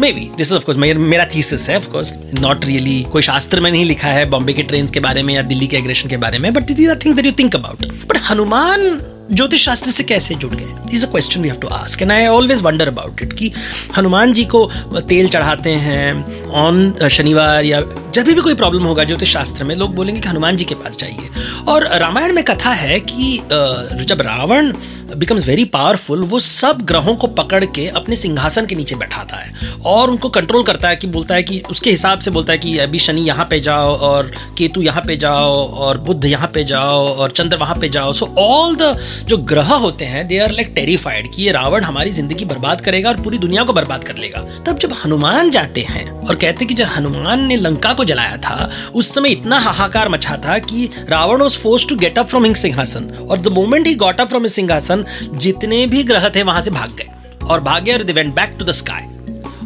maybe 0.12 0.30
this 0.36 0.46
is 0.46 0.56
of course 0.56 0.78
मेरा 0.98 1.24
थीसिस 1.34 1.68
है 1.68 1.78
ऑफकोर्स 1.78 2.14
नॉट 2.40 2.64
रियली 2.64 3.02
कोई 3.12 3.22
शास्त्र 3.22 3.60
में 3.60 3.70
नहीं 3.70 3.84
लिखा 3.84 4.08
है 4.08 4.28
बॉम्बे 4.30 4.52
के 4.52 4.62
ट्रेन 4.62 4.86
के 4.88 5.00
बारे 5.00 5.22
में 5.22 5.34
या 5.34 5.42
दिल्ली 5.44 5.66
के 5.66 5.76
एग्रेशन 5.76 6.08
के 6.08 6.16
बारे 6.16 6.38
में 6.38 6.52
but 6.54 6.72
these 6.72 6.88
are 6.90 6.98
things 7.04 7.16
that 7.16 7.26
you 7.26 7.32
think 7.38 7.56
about 7.56 7.84
but 8.06 8.18
Hanuman 8.30 9.00
ज्योतिष 9.32 9.64
शास्त्र 9.64 9.90
से 9.90 10.02
कैसे 10.04 10.34
जुड़ 10.34 10.54
गए? 10.54 10.94
Is 10.94 11.06
a 11.06 11.10
question 11.10 11.42
we 11.42 11.48
have 11.48 11.58
to 11.60 11.68
ask 11.68 12.02
and 12.02 12.12
I 12.12 12.26
always 12.26 12.60
wonder 12.62 12.88
about 12.88 13.22
it 13.22 13.32
कि 13.32 13.50
हनुमान 13.96 14.32
जी 14.32 14.44
को 14.44 14.64
तेल 15.08 15.28
चढ़ाते 15.28 15.70
हैं 15.84 16.50
ऑन 16.62 17.08
शनिवार 17.10 17.64
या 17.64 17.80
जब 18.14 18.24
भी 18.24 18.34
कोई 18.34 18.54
प्रॉब्लम 18.54 18.82
होगा 18.84 19.04
ज्योतिष 19.04 19.32
शास्त्र 19.32 19.64
में, 19.64 19.74
लोग 19.76 19.94
बोलेंगे 19.94 20.20
कि 20.20 20.28
हनुमान 20.28 20.56
जी 20.56 20.64
के 20.64 20.74
पास 20.74 20.96
जाइए। 20.96 21.28
और 21.68 21.86
रामायण 21.98 22.32
में 22.32 22.42
कथा 22.44 22.70
है 22.72 22.98
कि 23.00 23.36
जब 24.04 24.20
रावण 24.20 24.72
बिकम्स 25.16 25.46
वेरी 25.46 25.64
पावरफुल 25.64 26.22
वो 26.24 26.38
सब 26.40 26.78
ग्रहों 26.82 27.14
को 27.14 27.26
पकड़ 27.38 27.64
के 27.66 27.86
अपने 27.96 28.16
सिंहासन 28.16 28.66
के 28.66 28.74
नीचे 28.74 28.94
बैठाता 28.96 29.36
है 29.36 29.52
और 29.86 30.10
उनको 30.10 30.28
कंट्रोल 30.28 30.62
करता 30.62 30.88
है 30.88 30.96
कि 30.96 31.06
बोलता 31.06 31.34
है 31.34 31.42
कि, 31.42 31.60
उसके 31.70 31.90
हिसाब 31.90 32.18
से 32.18 32.30
बोलता 32.30 32.52
है 32.52 32.58
कि 32.58 32.76
अभी 32.78 32.98
शनि 32.98 33.20
यहाँ 33.20 33.46
पे 33.50 33.60
जाओ 33.60 33.96
और 33.98 34.30
केतु 34.58 34.82
यहाँ 34.82 35.02
पे 35.06 35.16
जाओ 35.16 35.66
और 35.68 35.98
बुद्ध 36.00 36.24
यहाँ 36.24 36.50
पे 36.54 36.64
जाओ 36.64 37.06
और 37.06 37.30
चंद्र 37.30 37.56
वहाँ 37.56 37.76
पे 37.80 37.88
जाओ। 37.88 38.12
सो 38.12 38.34
ऑल 38.38 38.76
द 38.76 38.96
जो 39.22 39.36
ग्रह 39.44 39.72
होते 39.76 40.04
हैं 40.04 40.26
दे 40.28 40.38
आर 40.38 40.52
लाइक 40.52 40.72
टेरिफाइड 40.74 41.30
कि 41.34 41.42
ये 41.42 41.52
रावण 41.52 41.84
हमारी 41.84 42.10
ज़िंदगी 42.10 42.44
बर्बाद 42.44 42.80
करेगा 42.80 43.08
और 43.08 43.20
पूरी 43.20 43.38
दुनिया 43.38 43.64
को 43.64 43.72
बर्बाद 43.72 44.04
कर 44.04 44.16
लेगा। 44.16 44.40
तब 44.66 44.78
जब 44.78 44.92
हनुमान 45.04 45.50
जाते 45.50 45.80
हैं 45.80 46.08
और 46.10 46.34
कहते 46.34 46.64
हैं 46.64 46.66
कि 46.66 46.74
जब 46.74 46.86
हनुमान 46.86 47.44
ने 47.46 47.56
लंका 47.56 47.92
को 47.92 48.04
जलाया 48.04 48.36
था, 48.38 48.70
उस 48.94 49.14
समय 49.14 49.30
इतना 49.30 49.58
हाहाकार 49.58 50.08
मचा 50.08 50.36
था 50.44 50.58
कि 50.60 50.88
Ravan 51.08 51.42
was 51.42 51.58
force 51.58 51.88
to 51.88 51.96
get 51.96 52.18
up 52.18 52.28
from 52.28 52.52
सिंहासन 52.54 53.10
और 53.30 53.40
the 53.40 53.48
moment 53.52 53.86
he 53.86 53.94
got 53.96 54.20
up 54.20 54.28
from 54.28 54.46
सिंहासन, 54.48 55.04
जितने 55.34 55.86
भी 55.86 56.02
ग्रह 56.04 56.28
थे 56.36 56.42
वहाँ 56.42 56.62
से 56.62 56.70
भाग 56.70 56.96
गए 56.96 57.10
और 57.46 57.60
भागे 57.60 57.92
और 57.92 58.02
they 58.02 58.12
went 58.12 58.34
back 58.34 58.56
to 58.58 58.64
the 58.64 58.72
sky 58.72 59.12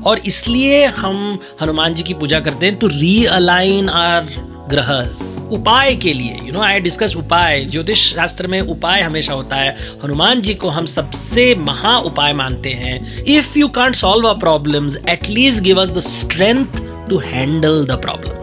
और 0.07 0.19
इसलिए 0.27 0.85
हम 0.87 1.39
हनुमान 1.63 1.95
जी 1.95 2.03
की 2.03 2.15
पूजा 2.15 2.41
करते 2.41 2.67
हैं 2.67 2.77
टू 2.77 2.87
रीअलाइन 2.89 3.89
आर 3.89 4.27
ग्रह 4.71 4.91
उपाय 5.53 5.95
के 5.97 6.13
लिए। 6.15 6.39
यू 6.45 6.53
नो 6.53 6.61
आई 6.61 6.81
डिस्कस 6.81 7.15
उपाय। 7.17 7.65
ज्योतिष 7.65 8.03
शास्त्र 8.15 8.47
में 8.47 8.61
उपाय 8.61 9.03
हमेशा 9.03 9.33
होता 9.33 9.57
है। 9.57 9.77
हनुमान 10.05 10.41
जी 10.41 10.55
को 10.55 10.69
हम 10.69 10.87
सबसे 10.87 11.55
महा 11.55 11.97
उपाय 11.99 12.33
मानते 12.33 12.71
हैं। 12.71 13.25
If 13.25 13.59
you 13.59 13.69
can't 13.69 13.95
solve 13.95 14.29
a 14.29 14.33
problems 14.39 14.99
at least 15.09 15.63
give 15.63 15.83
us 15.83 15.91
the 15.91 16.01
strength 16.01 16.81
to 17.11 17.19
handle 17.19 17.85
the 17.87 18.01
problem 18.03 18.37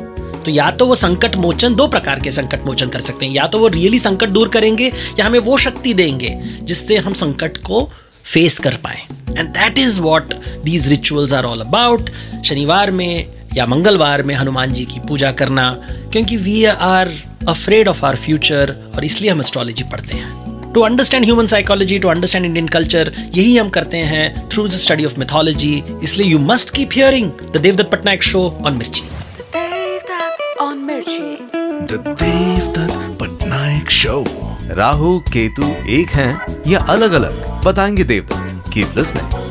तो 0.43 0.51
या 0.51 0.69
तो 0.71 0.85
वो 0.85 0.95
संकट 0.95 1.35
मोचन 1.35 1.75
दो 1.75 1.87
प्रकार 1.87 2.19
के 2.19 2.31
संकट 2.31 2.65
मोचन 2.65 2.89
कर 2.89 2.99
सकते 2.99 3.25
हैं। 3.25 3.33
या 3.33 3.45
तो 3.47 3.59
वो 3.59 3.67
रियली 3.67 3.99
संकट 3.99 4.29
दूर 4.29 4.49
करेंगे, 4.49 4.91
या 5.19 5.25
हमें 5.25 5.39
वो 5.39 5.57
शक्ति 5.57 5.93
देंगे, 5.93 6.29
जिससे 6.61 6.97
हम 6.97 7.13
संकट 7.13 7.57
को 7.57 7.89
फेस 8.23 8.57
कर 8.59 8.75
पाए। 8.83 9.01
And 9.39 9.49
that 9.49 9.79
is 9.79 9.99
what 9.99 10.33
these 10.63 10.87
rituals 10.87 11.33
are 11.33 11.45
all 11.45 11.61
about 11.61 12.09
शनिवार 12.45 12.91
में 12.91 13.34
या 13.55 13.65
मंगलवार 13.65 14.23
में 14.23 14.35
हनुमान 14.35 14.71
जी 14.71 14.85
की 14.85 14.99
पूजा 15.07 15.31
करना 15.31 15.69
क्योंकि 16.11 16.37
we 16.37 16.63
are 16.65 17.11
afraid 17.47 17.87
of 17.87 18.05
our 18.05 18.15
future 18.15 18.75
और 18.95 19.05
इसलिए 19.05 19.31
हम 19.31 19.39
एस्ट्रोलॉजी 19.39 19.83
पढ़ते 19.83 20.17
हैं। 20.17 20.73
To 20.73 20.81
understand 20.81 21.25
human 21.25 21.45
psychology 21.45 21.99
to 21.99 22.07
understand 22.07 22.45
Indian 22.45 22.67
culture 22.67 23.11
यही 23.35 23.57
हम 23.57 23.69
करते 23.69 23.97
हैं 23.97 24.49
through 24.49 24.67
the 24.67 24.71
study 24.71 25.05
of 25.05 25.19
mythology 25.19 25.83
इसलिए 26.03 26.27
you 26.27 26.39
must 26.39 26.75
keep 26.75 26.89
hearing 26.93 27.31
the 27.53 27.57
Devdutt 27.57 27.91
Patnaik 27.91 28.23
show 28.23 28.47
on 28.65 28.73
Mirchi 28.73 29.03
Patnaik 33.19 33.91
Show. 33.91 34.21
Rahu 34.71 35.19
Ketu 35.19 35.67
एक 35.89 36.09
हैं 36.09 36.31
या 36.67 36.79
अलग 36.79 37.11
अलग 37.11 37.63
बताएँगे 37.65 38.03
देवदत्त 38.03 38.73
कीप 38.73 38.97
लिसनिंग 38.97 39.44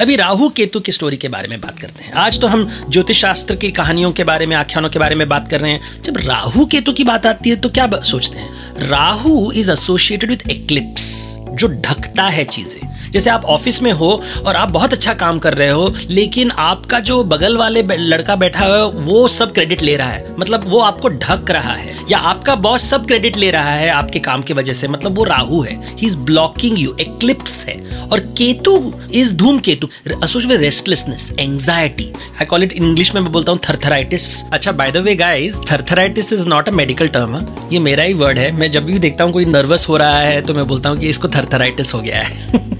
अभी 0.00 0.16
राहु 0.16 0.48
केतु 0.48 0.80
की 0.80 0.92
स्टोरी 0.92 1.16
के 1.16 1.28
बारे 1.28 1.48
में 1.48 1.60
बात 1.60 1.78
करते 1.78 2.04
हैं। 2.04 2.12
आज 2.12 2.40
तो 2.40 2.46
हम 2.46 2.68
ज्योतिष 2.88 3.20
शास्त्र 3.20 3.54
की 3.54 3.70
कहानियों 3.70 4.10
के 4.12 4.24
बारे 4.24 4.46
में, 4.46 4.56
आख्यानों 4.56 4.88
के 4.90 4.98
बारे 4.98 5.14
में 5.14 5.28
बात 5.28 5.48
कर 5.50 5.60
रहे 5.60 5.72
हैं। 5.72 6.02
जब 6.02 6.16
राहु 6.16 6.66
केतु 6.66 6.92
की 6.92 7.04
बात 7.04 7.26
आती 7.26 7.50
है 7.50 7.56
तो 7.56 7.68
क्या 7.68 7.88
सोचते 8.02 8.38
हैं? 8.38 8.88
Rahu 8.88 9.52
is 9.52 9.70
associated 9.70 10.30
with 10.30 10.42
eclipse 10.50 11.36
जो 11.50 11.68
ढकता 11.68 12.28
है 12.28 12.44
चीज़ें। 12.44 12.85
जैसे 13.16 13.30
आप 13.30 13.44
ऑफ़िस 13.46 13.82
में 13.82 13.90
हो 13.92 14.10
और 14.46 14.56
आप 14.56 14.70
बहुत 14.70 14.92
अच्छा 14.92 15.14
काम 15.16 15.38
कर 15.38 15.54
रहे 15.54 15.68
हो, 15.70 15.92
लेकिन 16.10 16.50
आपका 16.60 17.00
जो 17.00 17.22
बगल 17.26 17.56
वाले 17.56 17.82
लड़का 17.82 18.36
बैठा 18.36 18.64
है, 18.66 18.84
वो 18.84 19.26
सब 19.28 19.52
क्रेडिट 19.52 19.82
ले 19.82 19.96
रहा 19.96 20.08
है। 20.08 20.34
मतलब 20.38 20.64
वो 20.68 20.80
आपको 20.82 21.08
ढक 21.10 21.50
रहा 21.50 21.72
है, 21.74 21.94
या 22.10 22.18
आपका 22.30 22.54
बॉस 22.56 22.88
सब 22.90 23.06
क्रेडिट 23.06 23.36
ले 23.36 23.50
रहा 23.50 23.70
है 23.72 23.88
आपके 23.90 24.18
काम 24.20 24.42
की 24.42 24.54
वजह 24.54 24.72
से। 24.72 24.88
मतलब 24.88 25.16
वो 25.16 25.24
राहु 25.24 25.60
है 25.62 25.74
ही 25.90 26.06
इज़ 26.06 26.16
ब्लॉकिंग 26.20 26.78
यू 26.78 26.96
एक्लिप्स 27.00 27.64
है। 27.64 27.74
और 28.06 28.20
केतु 28.38 28.72
इज़ 29.14 29.34
धूम 29.36 29.58
Ketu 29.60 29.88
restlessness 30.06 31.32
anxiety 31.40 32.12
I 32.40 32.44
call 32.46 32.62
it 32.62 32.72
English 32.72 33.14
में 33.14 33.20
मैं 33.20 33.32
बोलता 33.32 33.52
हूँ 33.52 33.60
थरथराइटिस 33.68 34.28
अच्छा 34.52 34.72
by 34.72 34.90
the 34.92 34.96
way 35.06 35.14
guys 35.16 35.60
थरथराइटिस 35.70 36.32
is 36.32 36.46
not 36.48 36.68
a 36.68 36.72
medical 36.72 37.08
term 37.08 37.36
ये 37.72 37.78
मेरा 37.80 38.04
ही 38.04 38.14
वर्ड 38.14 38.38
है। 38.38 38.50
मैं 38.52 38.70
जब 38.72 38.84
भी 38.84 38.98
देखता 38.98 39.24
हूँ 39.24 39.32
कोई 39.32 39.44
नर्वस 39.46 39.88
हो 39.88 39.96
रहा 39.96 40.18
है 40.18 40.40
तो 40.42 40.54
मैं 40.54 40.66
बोलता 40.66 40.90
हूँ 40.90 40.98
कि 40.98 41.08
इसको 41.08 41.28
थरथराइटिस 41.28 41.94
हो 41.94 42.00
गया 42.00 42.20
है। 42.20 42.64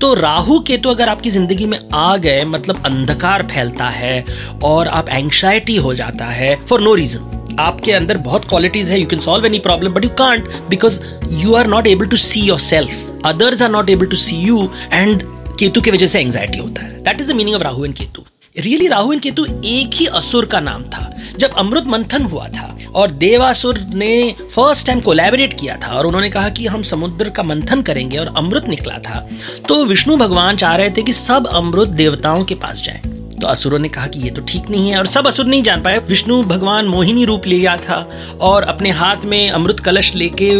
तो 0.00 0.12
राहु 0.14 0.58
केतु 0.60 0.88
अगर 0.88 1.08
आपकी 1.08 1.30
ज़िंदगी 1.30 1.66
में 1.66 1.78
आ 1.94 2.16
गए 2.16 2.44
मतलब 2.44 2.82
अंधकार 2.86 3.42
फैलता 3.52 3.88
है 3.90 4.24
और 4.64 4.88
आप 4.88 5.08
एंग्जाइटी 5.08 5.76
हो 5.76 5.94
जाता 5.94 6.26
है 6.30 6.54
फॉर 6.66 6.80
नो 6.80 6.94
रीजन 6.94 7.56
आपके 7.60 7.92
अंदर 7.92 8.16
बहुत 8.18 8.48
क्वालिटीज 8.48 8.90
है 8.90 9.00
you 9.00 9.06
can 9.06 9.20
solve 9.20 9.46
any 9.46 9.58
problem 9.58 9.92
but 9.92 10.04
you 10.04 10.10
can't 10.18 10.48
because 10.68 11.00
you 11.42 11.54
are 11.54 11.66
not 11.66 11.86
able 11.86 12.06
to 12.06 12.16
see 12.16 12.40
yourself 12.60 13.26
others 13.26 13.62
are 13.62 13.70
not 13.70 13.90
able 13.90 14.06
to 14.06 14.16
see 14.16 14.36
you 14.36 14.68
and 14.92 15.22
Ketu 15.58 15.80
की 15.80 15.90
वजह 15.90 16.06
से 16.06 16.20
एंग्जाइटी 16.20 16.58
होता 16.58 16.82
है. 16.82 17.02
That 17.04 17.20
is 17.20 17.32
the 17.32 17.36
meaning 17.36 17.56
of 17.56 17.62
Rahu 17.62 17.84
and 17.84 17.94
Ketu. 17.94 18.24
Really 18.58 18.86
Rahu 18.86 19.12
and 19.12 19.22
Ketu 19.22 19.44
एक 19.64 19.90
ही 19.94 20.06
असुर 20.06 20.44
का 20.44 20.60
नाम 20.60 20.82
था, 20.82 21.16
जब 21.38 21.50
अमृत 21.58 21.84
मंथन 21.86 22.22
हुआ 22.22 22.48
था, 22.48 22.78
और 22.94 23.10
देवासुर 23.10 23.78
ने 23.94 24.34
फ़र्स्ट 24.54 24.86
टाइम 24.86 25.00
कोलैबोरेट 25.00 25.60
किया 25.60 25.76
था, 25.76 25.88
और 25.88 26.06
उन्होंने 26.06 26.30
कहा 26.30 26.48
कि 26.48 26.66
हम 26.66 26.82
समुद्र 26.82 27.30
का 27.30 27.42
मंथन 27.42 27.82
करेंगे 27.82 28.18
और 28.18 28.34
अमृत 28.36 28.68
निकला 28.68 28.98
था। 28.98 29.28
तो 29.68 29.84
विष्णु 29.84 30.16
भगवान 30.16 30.56
चाह 30.56 30.76
रहे 30.76 30.90
थे 30.90 31.02
कि 31.02 31.12
सब 31.12 31.46
अमृत 31.46 31.88
देवताओं 31.88 32.44
के 32.44 32.54
पास 32.54 32.82
जाए। 32.82 33.00
तो 33.40 33.46
असुरों 33.46 33.78
ने 33.78 33.88
कहा 33.88 34.06
कि 34.06 34.20
ये 34.20 34.30
तो 34.30 34.42
ठीक 34.42 34.70
नहीं 34.70 34.90
है, 34.90 34.98
और 34.98 35.06
सब 35.06 35.26
असुर 35.26 35.46
नहीं 35.46 35.62
जान 35.62 35.82
पाए। 35.82 35.98
विष्णु 35.98 36.42
भगवान 36.42 36.86
मोहिनी 36.86 37.24
रूप 37.24 37.46
लिया 37.46 37.76
था, 37.76 38.10
और 38.40 38.62
अपने 38.62 38.90
हाथ 38.90 39.16
में 39.24 39.50
अमृत 39.50 39.80
कलश 39.80 40.14
लेके 40.14 40.54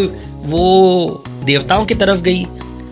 वो 0.46 1.24
देवताओं 1.44 1.86
की 1.86 1.94
तरफ़ 1.94 2.20
गई। 2.20 2.46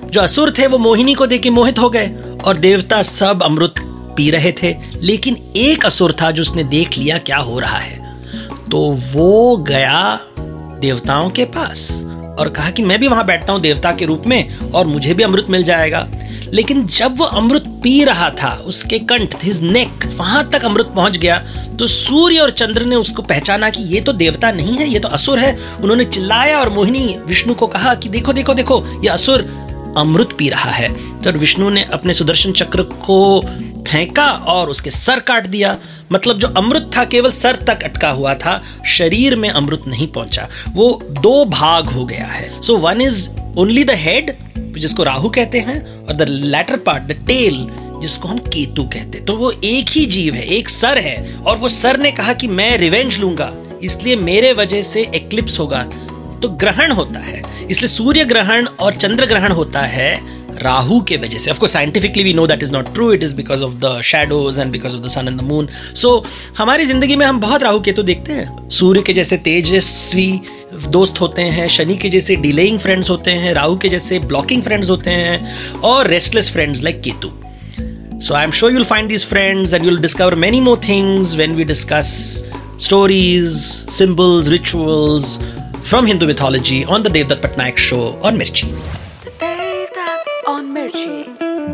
जो 0.07 0.21
असुर 0.21 0.55
थे, 0.59 0.67
वो 0.67 0.79
मोहिनी 0.79 1.15
को 1.15 1.27
देख 1.27 1.43
के 1.43 1.51
मोहित 1.51 1.79
हो 1.79 1.91
गए, 1.91 2.15
और 2.47 2.57
देवता 2.57 3.03
सब 3.03 3.43
अमृत 3.43 3.75
पी 4.17 4.31
रहे 4.31 4.53
थे, 4.53 4.75
लेकिन 4.97 5.37
एक 5.57 5.87
असुर 5.87 6.13
था 6.23 6.31
जो 6.31 6.43
उसने 6.43 6.65
देख 6.65 6.99
लिया 6.99 7.19
क्या 7.21 7.37
हो 7.39 7.59
रहा 7.59 7.79
है। 7.79 8.03
तो 8.71 8.81
वो 9.13 9.57
गया 9.59 10.19
देवताओं 10.81 11.31
के 11.31 11.45
पास 11.47 11.91
और 12.39 12.49
कहा 12.49 12.71
कि 12.71 12.83
मैं 12.83 12.99
भी 13.01 13.09
वहाँ 13.09 13.25
बैठता 13.27 13.53
हूँ 13.53 13.61
देवता 13.61 13.93
के 13.93 14.05
रूप 14.05 14.27
में 14.27 14.71
और 14.71 14.87
मुझे 14.87 15.15
भी 15.15 15.23
अमृत 15.23 15.51
मिल 15.51 15.63
जाएगा। 15.65 16.09
लेकिन 16.47 16.87
जब 16.89 17.17
वो 17.19 17.25
अमृत 17.25 17.65
पी 17.83 18.03
रहा 18.05 18.29
था, 18.33 18.51
उसके 18.67 18.99
कंठ 19.01 19.35
हिज 19.43 19.63
नेक 19.63 20.05
वहाँ 20.17 20.49
तक 20.51 20.65
अमृत 20.65 20.93
पहुँच 20.97 21.17
गया 21.17 21.39
तो 21.79 21.87
सूर्य 21.87 22.39
और 22.39 22.51
चंद्र 22.51 22.85
ने 22.85 22.97
उसको 22.97 23.23
पहचाना 23.23 23.71
कि 23.71 23.83
ये 23.85 24.01
तो 24.01 24.13
देवता 24.13 24.51
नहीं 24.53 24.77
है, 24.77 24.89
ये 24.89 24.99
तो 24.99 25.09
असुर 25.09 25.39
है। 25.39 25.57
उन्होंने 25.83 26.05
चिल्लाया 26.05 26.59
और 26.61 26.69
मोहिनी 26.69 27.17
विष्णु 27.27 27.55
को 27.55 27.67
कहा 27.67 27.95
कि 27.95 28.09
देखो 28.09 28.33
देखो 28.33 28.55
देखो, 28.55 28.85
ये 29.05 29.09
असुर 29.09 29.41
अमृत 29.97 30.33
पी 30.39 30.49
रहा 30.49 30.71
है। 30.71 30.89
तो 31.23 31.33
विष्णु 31.33 31.71
ने 31.71 31.85
अपने 31.93 32.13
सुदर्शन 32.13 32.53
चक्र 32.53 32.83
को 32.83 33.41
फेंका 33.89 34.27
और 34.27 34.69
उसके 34.69 34.91
सर 34.91 35.21
काट 35.21 35.47
दिया। 35.47 35.77
मतलब 36.13 36.39
जो 36.39 36.49
अमृत 36.49 36.91
था, 36.97 37.05
केवल 37.05 37.33
सर 37.33 37.57
तक 37.57 37.83
अटका 37.83 38.11
हुआ 38.11 38.35
था, 38.35 38.63
शरीर 38.87 39.37
में 39.37 39.49
अमृत 39.49 39.83
नहीं 39.87 40.07
पहुँचा। 40.09 40.49
वो 40.73 41.01
दो 41.11 41.45
भाग 41.45 41.87
हो 41.87 42.05
गया 42.05 42.27
है। 42.27 42.61
So 42.63 42.77
one 42.77 43.01
is 43.01 43.29
only 43.59 43.85
the 43.85 43.91
head 43.91 44.37
जिसको 44.59 45.03
राहु 45.03 45.29
कहते 45.29 45.59
हैं, 45.59 46.07
और 46.07 46.15
the 46.15 46.23
latter 46.23 46.77
part 46.77 47.03
the 47.03 47.13
tail 47.27 47.67
जिसको 48.03 48.29
हम 48.29 48.39
केतु 48.39 48.83
कहते 48.85 49.21
तो 49.21 49.37
वो 49.37 49.51
एक 49.65 49.91
ही 49.91 50.05
जीव 50.07 50.35
है, 50.35 50.45
एक 50.47 50.69
सर 50.69 50.99
है, 50.99 51.35
और 51.47 51.57
वो 51.57 51.69
सर 51.69 51.99
ने 52.01 52.11
कहा 52.13 52.33
कि 52.33 52.47
मैं 52.49 52.77
रिवेंज 52.79 53.19
लूँगा। 53.19 53.53
इसलिए 53.83 54.17
मेरे 54.17 54.53
वजह 54.53 54.83
से 54.83 55.03
एक्लिप्स 55.15 55.59
होगा। 55.59 55.83
तो 56.43 56.49
ग्रहण 56.49 56.93
होता 56.93 57.21
है। 57.21 57.43
इसलिए 57.71 57.89
सूर्य 57.89 58.25
ग्रहण 58.25 58.67
और 58.67 58.95
चंद्र 58.95 59.27
ग्रहण 59.27 59.53
होता 59.53 59.81
है। 59.81 60.15
राहु 60.63 61.01
के 61.09 61.17
वजह 61.17 61.39
से 61.39 61.51
of course 61.51 61.73
scientifically 61.73 62.25
we 62.25 62.35
know 62.35 62.47
that 62.47 62.63
is 62.63 62.73
not 62.73 62.93
true 62.95 63.13
it 63.13 63.23
is 63.23 63.35
because 63.37 63.63
of 63.65 63.75
the 63.85 64.01
shadows 64.05 64.59
and 64.59 64.73
because 64.73 64.95
of 64.95 65.03
the 65.03 65.09
sun 65.11 65.29
and 65.29 65.41
the 65.41 65.45
moon 65.45 65.69
so 65.95 66.25
हमारी 66.59 66.87
ज़िंदगी 66.87 67.17
में 67.17 67.27
हम 67.27 67.41
बहुत 67.41 67.63
राहु 67.63 67.81
केतु 67.81 68.03
देखते 68.03 68.33
हैं। 68.33 68.69
सूर्य 68.71 69.03
के 69.03 69.13
जैसे 69.13 69.37
तेजस्वी 69.39 70.41
दोस्त 70.75 71.21
होते 71.21 71.43
हैं, 71.43 71.67
शनि 71.69 71.97
के 71.97 72.09
जैसे 72.11 72.37
डिलेइंग 72.37 72.79
फ्रेंड्स 72.79 73.11
होते 73.11 73.31
हैं, 73.31 73.53
राहु 73.55 73.77
के 73.77 73.89
जैसे 73.89 74.19
ब्लॉकिंग 74.19 74.63
फ्रेंड्स 74.63 74.91
होते 74.91 75.11
हैं, 75.11 75.81
और 75.81 76.07
restless 76.09 76.51
friends 76.53 76.83
like 76.83 77.01
Ketu. 77.03 77.31
So 78.21 78.35
I 78.35 78.45
am 78.45 78.51
sure 78.51 78.73
you'll 78.73 78.85
find 78.85 79.09
this 79.09 79.27
friends 79.27 79.75
and 79.75 79.85
you'll 79.85 79.99
discover 79.99 80.35
many 80.45 80.61
more 80.61 80.81
things 80.89 81.35
when 81.37 81.55
we 81.55 81.65
discuss 81.65 82.11
stories 82.81 83.53
symbols 83.99 84.49
rituals 84.49 85.39
from 85.89 86.07
Hindu 86.07 86.27
mythology 86.27 86.83
on 86.85 87.03
the 87.03 87.11
Devdutt 87.13 87.43
Patnaik 87.43 87.79
show 87.79 87.99
on 88.25 88.37
Mirchi 88.37 88.67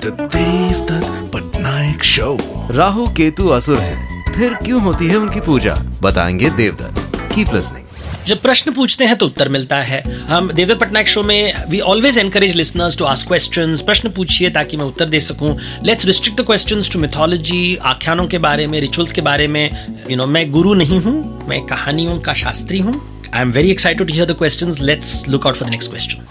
Patnaik 0.00 2.02
Show. 2.02 2.38
Rahu 2.70 3.06
Ketu 3.06 3.48
असुर 3.48 3.78
हैं। 3.78 4.32
फिर 4.34 4.54
क्यों 4.54 4.82
होती 4.82 5.08
है 5.08 5.16
उनकी 5.16 5.40
पूजा? 5.40 5.74
बताएँगे 6.02 6.50
Devdutt 6.50 7.34
keep 7.34 7.54
listening 7.54 7.86
जब 8.26 8.40
प्रश्न 8.42 8.72
पूछते 8.72 9.04
हैं 9.04 9.16
तो 9.18 9.26
उत्तर 9.26 9.48
मिलता 9.48 9.76
है। 9.80 10.02
हम 10.28 10.50
देवदत्त 10.52 10.80
पटनायक 10.80 11.08
शो 11.08 11.22
में 11.22 11.52
we 11.70 11.80
always 11.80 12.18
encourage 12.18 12.56
listeners 12.56 12.98
to 12.98 13.04
ask 13.04 13.28
questions 13.28 13.82
प्रश्न 13.82 14.10
पूछिए 14.10 14.50
ताकि 14.50 14.76
मैं 14.76 14.84
उत्तर 14.84 15.08
दे 15.08 15.20
सकूँ। 15.20 15.56
Let's 15.84 16.06
restrict 16.06 16.40
the 16.40 16.44
questions 16.46 16.90
to 16.92 16.98
mythology 16.98 17.76
आख्यानों 17.92 18.26
के 18.26 18.38
बारे 18.38 18.66
में 18.66 18.80
रिचुअल्स 18.80 19.12
के 19.12 19.20
बारे 19.20 19.48
में। 19.48 19.70
यू 20.10 20.16
नो 20.16 20.26
मैं 20.26 20.50
गुरु 20.50 20.74
नहीं 20.74 21.00
हूँ 21.00 21.46
मैं 21.48 21.60
कहानियों 21.66 22.18
का 22.20 22.34
शास्त्री 22.44 22.78
हूँ। 22.78 22.94
I 23.34 23.42
am 23.42 23.52
very 23.52 23.70
excited 23.70 24.06
to 24.06 24.14
hear 24.14 24.32
the 24.32 24.36
questions 24.38 24.80
let's 24.80 25.28
look 25.28 25.46
out 25.46 25.56
for 25.56 25.68
the 25.68 25.70
next 25.70 25.90
question 25.90 26.26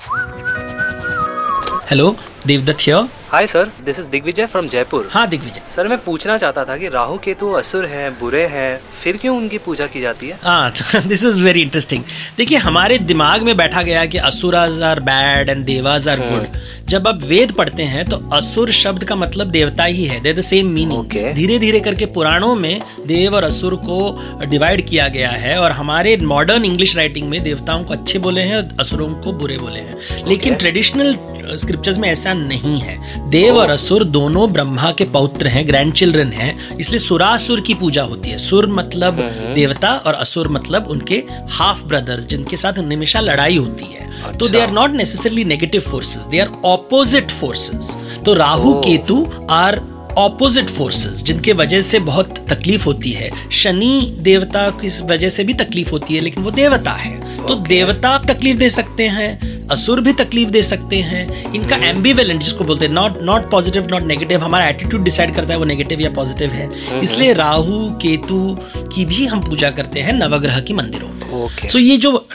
hello 1.92 2.16
Devdutt 2.48 2.82
here 2.82 3.08
hi 3.32 3.48
sir 3.48 3.72
this 3.86 3.98
is 4.00 4.08
Digvijay 4.10 4.46
from 4.46 4.68
Jaipur 4.68 5.10
हाँ 5.12 5.28
दिग्विजय 5.30 5.62
सर 5.70 5.88
मैं 5.88 5.98
पूछना 6.04 6.38
चाहता 6.38 6.64
था 6.66 6.78
कि 6.78 6.88
राहु 6.90 7.18
केतु 7.18 7.50
असुर 7.54 7.86
हैं 7.86 8.12
बुरे 8.20 8.46
हैं 8.48 8.80
फिर 9.02 9.18
क्यों 9.18 9.36
उनकी 9.38 9.58
पूजा 9.58 9.88
की 9.88 10.02
जाती 10.02 10.28
है? 10.28 10.40
हाँ 10.44 10.72
दिस 11.08 11.24
इज़ 11.24 11.42
वेरी 11.42 11.62
इंटरेस्टिंग 11.62 12.04
देखिए 12.38 12.58
हमारे 12.58 12.98
दिमाग 13.00 13.42
में 13.42 13.56
बैठा 13.58 13.82
गया 13.82 14.06
कि 14.06 14.18
asuras 14.18 14.82
are 14.82 15.00
bad 15.00 15.50
and 15.50 15.66
devas 15.66 16.08
are 16.10 16.20
good 16.22 16.58
जब 16.90 17.08
आप 17.08 17.22
वेद 17.24 17.52
पढ़ते 17.52 17.84
हैं 17.84 18.06
तो 18.06 18.18
असुर 18.34 18.72
शब्द 18.72 19.04
का 19.04 19.16
मतलब 19.16 19.48
देवता 19.48 19.84
ही 19.84 20.06
है। 20.06 20.20
They 20.20 20.34
the 20.34 20.42
same 20.42 20.68
meaning. 20.68 21.34
धीरे 21.36 21.60
धीरे 21.60 21.80
करके 21.80 22.06
पुराणों 22.06 22.54
में 22.56 22.82
देव 23.08 23.36
और 23.36 23.44
असुर 23.44 23.76
को 23.86 24.46
डिवाइड 24.46 24.88
किया 24.88 25.08
गया 25.08 25.30
है 25.30 25.58
और 25.60 25.72
हमारे 25.72 26.18
मॉडर्न 26.24 26.66
इंग्लिश 26.66 26.96
राइटिंग 26.98 27.30
में 27.30 27.42
देवताओं 27.44 27.84
को 27.84 27.94
अच्छे 27.94 28.20
बोले 28.20 28.42
हैं 28.42 28.58
और 28.58 28.76
असुरों 28.80 29.14
को 29.14 29.34
बुरे 29.34 29.58
बोले 29.58 29.80
हैं। 29.80 30.26
लेकिन 30.28 30.56
ट्रेडिशनल 30.56 31.18
स्क्रिप्चर्स 31.58 31.98
में 31.98 32.10
ऐसा 32.10 32.34
नहीं 32.34 32.78
है। 32.80 33.19
देव 33.28 33.58
और 33.58 33.70
असुर 33.70 34.04
दोनों 34.04 34.52
ब्रह्मा 34.54 34.92
के 34.92 35.06
पौत्र 35.06 35.48
हैं 35.48 35.68
ग्रैंड 35.68 35.94
चिल्ड्रन 35.94 36.32
हैं 36.34 36.78
इसलिए 36.78 37.00
सुरासुर 37.00 37.62
की 37.62 37.74
पूजा 37.74 38.04
होती 38.04 38.30
है। 38.30 38.38
सुर 38.38 38.68
मतलब 38.70 39.20
देवता 39.56 39.92
और 39.98 40.14
असुर 40.14 40.48
मतलब 40.48 40.88
उनके 40.88 41.24
हाफ़ 41.52 41.84
ब्रदर्स 41.86 42.26
जिनके 42.26 42.58
साथ 42.58 42.74
हमेशा 42.74 43.20
लड़ाई 43.20 43.58
होती 43.58 43.94
है। 43.94 44.38
तो 44.38 44.48
they 44.48 44.62
are 44.62 44.72
not 44.72 44.92
necessarily 44.92 45.44
negative 45.46 45.82
forces 45.82 46.24
they 46.24 46.40
are 46.40 46.50
opposite 46.66 47.32
forces 47.32 47.96
तो 48.26 48.34
Rahu 48.34 48.74
Ketu 48.82 49.26
are 49.50 49.80
opposite 50.18 50.70
forces 50.70 51.24
जिनके 51.24 51.54
वजह 51.54 51.82
से 51.82 52.00
बहुत 52.02 52.46
तकलीफ़ 52.50 52.86
होती 52.86 53.12
है। 53.12 53.30
शनि 53.52 54.16
देवता 54.20 54.70
की 54.82 54.90
वजह 55.06 55.30
से 55.30 55.44
भी 55.44 55.54
तकलीफ़ 55.54 55.92
होती 55.92 56.16
है 56.16 56.22
लेकिन 56.22 56.44
वो 56.44 56.52
देवता 56.52 56.92
है। 56.92 57.18
तो 57.40 57.56
देवता 57.68 58.18
तकलीफ़ 58.26 58.58
दे 58.58 58.70
सकते 58.70 59.08
हैं 59.08 59.59
असुर 59.72 60.02
भी 60.02 60.14
तकलीफ़ 60.16 60.50
दे 60.50 60.62
सकते 60.64 61.00
हैं। 61.02 61.54
इनका 61.54 61.78
एम्बीवेलेंट 61.88 62.42
जिसको 62.42 62.64
बोलते 62.64 62.86
हैं 62.86 62.94
not 62.94 63.22
not 63.24 63.50
positive 63.52 63.88
not 63.92 64.04
negative 64.04 64.44
हमारा 64.44 64.68
एटीट्यूड 64.68 65.04
डिसाइड 65.04 65.34
करता 65.36 65.54
है 65.54 65.60
वो 65.60 65.66
नेगेटिव 65.66 66.02
या 66.02 66.10
पॉजिटिव 66.12 66.52
है। 66.52 66.70
इसलिए 67.02 67.34
राहु 67.34 67.90
केतु 68.02 68.58
की 68.94 69.06
भी 69.06 69.26
हम 69.26 69.42
पूजा 69.42 69.70
करते 69.72 70.00
हैं 70.00 70.14
नवग्रह 70.14 70.60
की 70.60 70.74
मंदिरों 70.74 71.10
में। 71.10 71.44
ओके 71.44 71.70
सो 71.70 71.80
ये 71.80 71.98
जो 71.98 72.28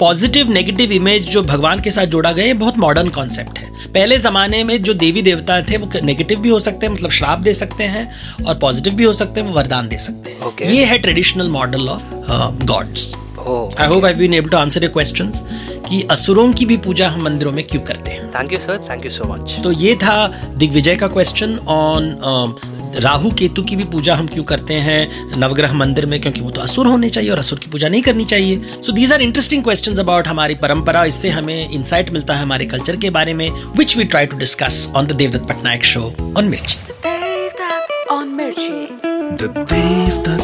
पॉजिटिव 0.00 0.50
नेगेटिव 0.50 0.92
इमेज 0.92 1.28
जो 1.30 1.42
भगवान 1.42 1.80
के 1.80 1.90
साथ 1.90 2.06
जोड़ा 2.06 2.32
गया 2.32 2.44
है 2.44 2.54
बहुत 2.54 2.78
मॉडर्न 2.78 3.08
कॉन्सेप्ट 3.08 3.58
है। 3.58 3.70
पहले 3.92 4.18
जमाने 4.18 4.62
में 4.64 4.82
जो 4.82 4.94
देवी 4.94 5.22
देवता 5.22 5.60
थे 5.62 5.76
वो 5.76 5.88
नेगेटिव 6.02 6.38
भी 6.38 6.48
हो 6.48 6.58
सकते 6.60 6.86
हैं 6.86 6.92
मतलब 6.92 7.10
श्राप 7.10 7.38
दे 7.38 7.54
सकते 7.54 7.84
हैं 7.86 8.08
और 8.46 8.58
पॉजिटिव 8.58 8.94
भी 8.94 9.04
हो 9.04 9.12
सकते 9.12 9.40
हैं 9.40 9.48
वो 9.48 9.54
वरदान 9.54 9.88
दे 9.88 9.98
सकते 9.98 10.30
हैं। 10.30 10.40
Okay. 10.40 10.70
ये 10.70 10.84
है 10.84 10.98
traditional 10.98 11.48
model 11.48 11.88
of 11.88 12.02
gods 12.64 13.14
I 13.46 13.88
hope 13.88 14.04
I 14.04 14.14
been 14.14 14.34
able 14.34 14.50
to 14.50 14.56
answer 14.56 14.82
your 14.82 14.92
questions 14.92 15.42
कि 15.88 16.02
असुरों 16.10 16.52
की 16.52 16.66
भी 16.66 16.76
पूजा 16.84 17.08
हम 17.08 17.22
मंदिरों 17.24 17.52
में 17.52 17.64
क्यों 17.66 17.80
करते 17.82 18.10
हैं। 18.10 18.30
Thank 18.30 18.52
you 18.52 18.58
sir 18.58 18.78
thank 18.90 19.04
you 19.04 19.10
so 19.10 19.24
much 19.28 19.58
तो 19.64 19.72
ये 19.72 19.94
था 19.96 20.14
दिग्विजय 20.56 20.96
का 20.96 21.08
क्वेश्चन 21.08 21.58
ऑन 21.68 22.16
राहु 23.02 23.30
केतु 23.38 23.62
की 23.62 23.76
भी 23.76 23.84
पूजा 23.92 24.14
हम 24.14 24.26
क्यों 24.26 24.44
करते 24.44 24.74
हैं 24.86 25.36
नवग्रह 25.38 25.72
मंदिर 25.74 26.06
में 26.06 26.20
क्योंकि 26.20 26.40
वो 26.40 26.50
तो 26.50 26.60
असुर 26.60 26.86
होने 26.86 27.08
चाहिए 27.08 27.30
और 27.30 27.38
असुर 27.38 27.58
की 27.58 27.70
पूजा 27.70 27.88
नहीं 27.88 28.02
करनी 28.02 28.24
चाहिए। 28.24 28.80
So 28.82 28.92
these 28.92 29.12
are 29.12 29.22
interesting 29.22 29.62
question 29.64 29.96
about 29.98 30.28
हमारी 30.28 30.54
परंपरा। 30.62 31.04
इससे 31.04 31.30
हमें 31.30 31.70
इंसाइट 31.70 32.10
मिलता 32.12 32.34
है 32.34 32.42
हमारे 32.42 32.66
कल्चर 32.66 32.96
के 32.96 33.10
बारे 33.10 33.34
में 33.34 33.48
which 33.78 33.96
we 33.96 34.04
try 34.04 34.26
to 34.26 34.36
discuss 34.36 34.88
on 34.96 35.06
the 35.06 35.12
Devdutt 35.14 35.48
Patnaik 35.48 35.84
show 35.84 36.12
on 36.38 36.44
Mirchi 36.46 36.78
Devdutt 39.40 40.28
on 40.28 40.43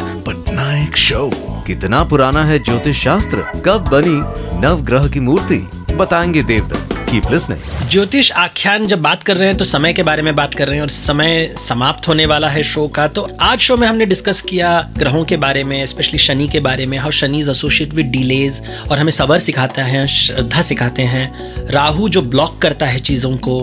Patnaik 0.90 1.12
Show. 1.12 1.34
कितना 1.66 2.04
पुराना 2.04 2.44
है 2.44 2.58
ज्योतिष 2.58 3.02
शास्त्र 3.04 3.62
कब 3.64 3.88
बनी 3.92 4.22
नवग्रह 4.60 5.08
की 5.08 5.20
मूर्ति? 5.20 5.70
बताएँगे 5.94 6.42
देवदत्त। 6.42 6.89
कीप 7.10 7.30
लिसनिंग 7.30 7.88
ज्योतिष 7.90 8.30
आख्यान 8.32 8.86
जब 8.86 9.00
बात 9.02 9.22
कर 9.22 9.36
रहे 9.36 9.48
हैं 9.48 9.56
तो 9.56 9.64
समय 9.64 9.92
के 9.92 10.02
बारे 10.02 10.22
में 10.22 10.34
बात 10.36 10.54
कर 10.54 10.66
रहे 10.66 10.76
हैं 10.76 10.82
और 10.82 10.88
समय 10.88 11.54
समाप्त 11.58 12.08
होने 12.08 12.26
वाला 12.26 12.48
है 12.48 12.62
शो 12.62 12.86
का। 12.88 13.06
तो 13.08 13.26
आज 13.40 13.58
शो 13.58 13.76
में 13.76 13.86
हमने 13.88 14.06
डिस्कस 14.06 14.40
किया 14.40 14.70
ग्रहों 14.98 15.24
के 15.24 15.36
बारे 15.36 15.64
में 15.64 15.84
स्पेशली 15.86 16.18
शनि 16.18 16.48
के 16.48 16.60
बारे 16.60 16.86
में 16.86 16.96
how 16.98 17.10
Shani 17.10 17.40
is 17.40 17.50
associate 17.50 17.94
with 17.94 18.06
delays 18.06 18.62
और 18.90 18.98
हमें 18.98 19.10
सबर 19.12 19.38
सिखाता 19.38 19.82
है, 19.82 20.06
श्रद्धा 20.06 20.62
सिखाते 20.62 21.02
हैं। 21.02 21.66
राहु 21.70 22.08
जो 22.08 22.22
ब्लॉक 22.22 22.58
करता 22.62 22.86
है 22.86 22.98
चीज़ों 23.00 23.36
को, 23.38 23.60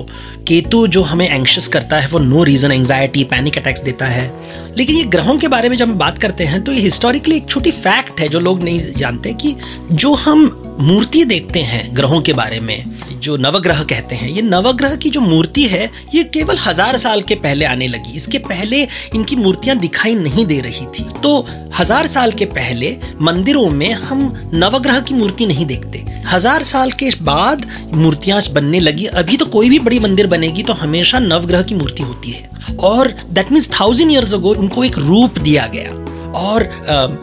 केतु 0.47 0.85
जो 0.87 1.01
हमें 1.03 1.29
एंक्शस 1.29 1.67
करता 1.67 1.97
है, 1.97 2.07
वो 2.07 2.19
no 2.19 2.43
reason 2.43 2.71
anxiety 2.71 3.23
panic 3.23 3.57
attacks 3.57 3.81
देता 3.81 4.05
है। 4.05 4.31
लेकिन 4.77 4.95
ये 4.95 5.03
ग्रहों 5.05 5.37
के 5.37 5.47
बारे 5.47 5.69
में 5.69 5.77
जब 5.77 5.89
हम 5.89 5.97
बात 5.97 6.17
करते 6.17 6.43
हैं 6.43 6.63
तो 6.63 6.71
ये 6.71 6.81
हिस्टोरिकली 6.81 7.35
एक 7.35 7.49
छोटी 7.49 7.71
फैक्ट 7.71 8.19
है 8.19 8.29
जो 8.29 8.39
लोग 8.39 8.63
नहीं 8.63 8.93
जानते 8.93 9.33
कि 9.33 9.55
जो 9.91 10.13
हम 10.13 10.47
मूर्ति 10.79 11.23
देखते 11.25 11.59
हैं 11.59 11.95
ग्रहों 11.95 12.19
के 12.21 12.33
बारे 12.33 12.59
में, 12.59 12.83
जो 13.19 13.35
नवग्रह 13.37 13.81
कहते 13.83 14.15
हैं। 14.15 14.29
ये 14.29 14.41
नवग्रह 14.41 14.95
की 14.95 15.09
जो 15.09 15.21
मूर्ति 15.21 15.63
है, 15.63 15.89
ये 16.15 16.23
केवल 16.23 16.57
हज़ार 16.57 16.97
साल 16.97 17.21
के 17.21 17.35
पहले 17.35 17.65
आने 17.65 17.87
लगी। 17.87 18.15
इसके 18.15 18.37
पहले 18.39 18.81
इनकी 19.15 19.35
मूर्तियाँ 19.35 19.77
दिखाई 19.77 20.15
नहीं 20.15 20.45
दे 20.45 20.59
रही 20.61 20.85
थी। 20.89 21.03
तो 21.23 21.39
हज़ार 21.79 22.07
साल 22.07 22.31
के 22.31 22.45
पहले 22.47 22.95
मंदिरों 23.21 23.69
में 23.69 23.91
हम 23.91 24.51
नवग्रह 24.53 24.99
की 24.99 25.13
मूर्ति 25.13 25.45
नहीं 25.45 25.65
देखते। 25.65 26.05
हज़ार 26.27 26.63
साल 26.63 26.91
के 26.91 27.09
बाद 27.21 27.65
मूर्तियाँ 27.93 28.41
बनने 28.53 28.79
लगी। 28.79 29.05
अभी 29.05 29.37
तो 29.37 29.45
कोई 29.47 29.69
भी 29.69 29.79
बड़ी 29.79 29.99
मंदिर 29.99 30.27
बनेगी 30.27 30.63
तो 30.63 30.73
हमेशा 30.73 31.19
नवग्रह 31.19 31.61
की 31.61 31.75
मूर्ति 31.75 32.03
होती 32.03 32.31
है। 32.31 32.75
और 32.79 33.13
that 33.29 33.51
means 33.51 33.69
thousand 33.71 34.11
years 34.11 34.33
ago 34.33 34.53
उनको 34.55 34.83
एक 34.83 34.97
रूप 34.97 35.39
दिया 35.39 35.65
गया। 35.67 36.05
और 36.35 36.69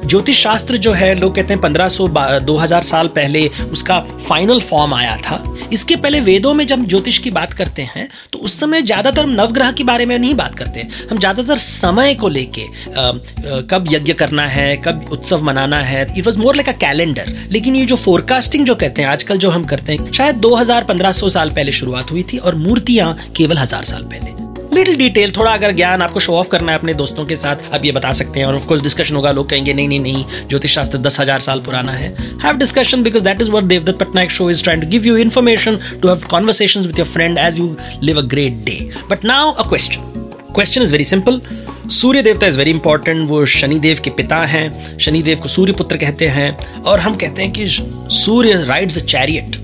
ज्योतिष 0.07 0.43
शास्त्र 0.43 0.77
जो 0.77 0.93
है, 0.93 1.15
लोग 1.15 1.35
कहते 1.35 1.55
हैं 1.55 1.61
1500 1.61 2.07
बा- 2.09 2.41
2000 2.43 2.83
साल 2.83 3.09
पहले 3.09 3.47
उसका 3.73 4.01
फाइनल 4.01 4.61
फॉर्म 4.61 4.95
आया 4.95 5.17
था। 5.17 5.43
इसके 5.73 5.97
पहले 5.97 6.21
वेदों 6.21 6.55
में 6.55 6.67
जब 6.67 6.87
ज्योतिष 6.87 7.19
की 7.19 7.31
बात 7.31 7.53
करते 7.53 7.83
हैं 7.83 8.09
तो 8.33 8.39
उस 8.39 8.59
समय 8.61 8.83
ज़्यादातर 8.83 9.27
नवग्रह 9.27 9.71
के 9.73 9.85
बारे 9.85 10.07
में 10.07 10.19
नहीं 10.19 10.35
बात 10.35 10.55
करते। 10.55 10.87
हम 11.11 11.19
ज़्यादातर 11.19 11.57
समय 11.57 12.15
को 12.15 12.29
लेके 12.29 12.67
कब 13.71 13.85
यज्ञ 13.91 14.13
करना 14.13 14.47
है, 14.47 14.77
कब 14.77 15.09
उत्सव 15.13 15.43
मनाना 15.45 15.81
है 15.83 16.07
it 16.19 16.27
was 16.27 16.39
more 16.39 16.57
like 16.57 16.69
a 16.69 16.79
calendar 16.79 17.33
लेकिन 17.53 17.77
ये 17.77 17.85
जो 17.85 17.97
फोरकास्टिंग 17.97 18.67
जो 18.67 18.75
कहते 18.75 19.03
हैं, 19.03 19.09
आजकल 19.09 19.39
जो 19.39 19.51
हम 19.51 19.65
करते 19.65 19.93
हैं, 19.93 20.13
शायद 20.13 20.37
2000 20.37 20.85
1500 20.85 21.29
साल 21.29 21.51
पहले 21.51 21.73
शुरुआत 21.73 22.11
हुई 22.11 22.23
थी 22.23 22.39
और 22.39 22.55
मूर्तियाँ 22.55 23.17
केवल 23.37 23.59
हज़ार 23.59 23.85
साल 23.85 24.03
पहले। 24.05 24.44
लिटिल 24.75 24.97
डिटेल 24.97 25.33
थोड़ा 25.37 25.53
अगर 25.53 25.73
ज्ञान 25.73 26.03
आपको 26.03 26.21
शो 26.21 26.33
ऑफ़ 26.35 26.49
करना 26.49 26.73
है 26.73 26.79
अपने 26.79 26.95
दोस्तों 26.95 27.25
के 27.27 27.37
साथ, 27.37 27.57
आप 27.75 27.85
ये 27.85 27.93
बता 27.93 28.13
सकते 28.13 28.41
हैं। 28.41 28.47
और 28.47 28.55
ऑफ़ 28.55 28.67
कोर्स 28.69 28.83
डिस्कशन 28.83 29.17
होगा, 29.17 29.33
लोग 29.33 29.49
कहेंगे, 29.51 29.75
नहीं 29.75 29.89
नहीं 29.89 30.01
नहीं, 30.01 30.25
ज्योतिष 30.49 30.75
शास्त्र 30.75 30.99
दस 30.99 31.21
हज़ार 31.21 31.41
साल 31.41 31.61
पुराना 31.61 31.93
है। 31.93 32.15
Have 32.45 32.57
discussion 32.59 33.03
because 33.03 33.25
that 33.25 33.41
is 33.41 33.51
what 33.51 33.65
Devdutt 33.65 33.99
Patnaik 33.99 34.31
show 34.31 34.51
is 34.51 34.63
trying 34.63 34.83
to 34.83 34.89
give 34.89 35.07
you 35.07 35.17
information 35.17 35.79
to 36.03 36.09
have 36.09 36.27
conversations 36.31 36.87
with 36.87 36.99
your 36.99 37.09
friend 37.09 37.39
as 37.39 37.59
you 37.59 37.77
live 38.03 38.19
a 38.19 38.23
great 38.29 38.65
day 38.65 38.79
but 39.11 39.25
now 39.25 39.53
a 39.53 39.69
question 39.69 40.13
question 40.55 40.83
is 40.83 40.93
very 40.93 41.05
simple 41.05 41.41
Surya 41.93 42.23
devta 42.23 42.47
is 42.47 42.59
very 42.59 42.71
important 42.71 43.29
वो 43.29 43.45
शनिदेव 43.47 43.99
के 44.05 44.11
पिता 44.13 44.37
हैं। 44.47 44.99
शनिदेव 44.99 45.39
को 45.39 45.49
सूर्य 45.49 45.73
पुत्र 45.73 45.97
कहते 45.97 46.27
हैं। 46.29 46.83
और 46.83 47.01
हम 47.01 47.15
कहते 47.17 47.43
हैं 47.43 47.53
कि 47.53 47.67
सूर्य 47.69 48.65
राइड्स 48.65 48.99
अ 48.99 49.05
चैरियट 49.07 49.57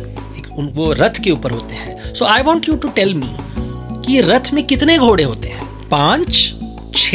वो 0.77 0.92
रथ 0.92 1.23
के 1.25 1.31
ऊपर 1.31 1.51
होते 1.51 1.75
हैं। 1.75 2.14
So 2.14 2.25
I 2.25 2.42
want 2.42 2.68
you 2.68 2.75
to 2.75 2.88
tell 2.90 3.14
me 3.14 3.29
कि 4.06 4.20
रथ 4.20 4.52
में 4.52 4.66
कितने 4.66 4.98
घोड़े 4.98 5.24
होते 5.24 5.48
हैं? 5.48 5.88
पाँच 5.88 6.54
छ 6.96 7.14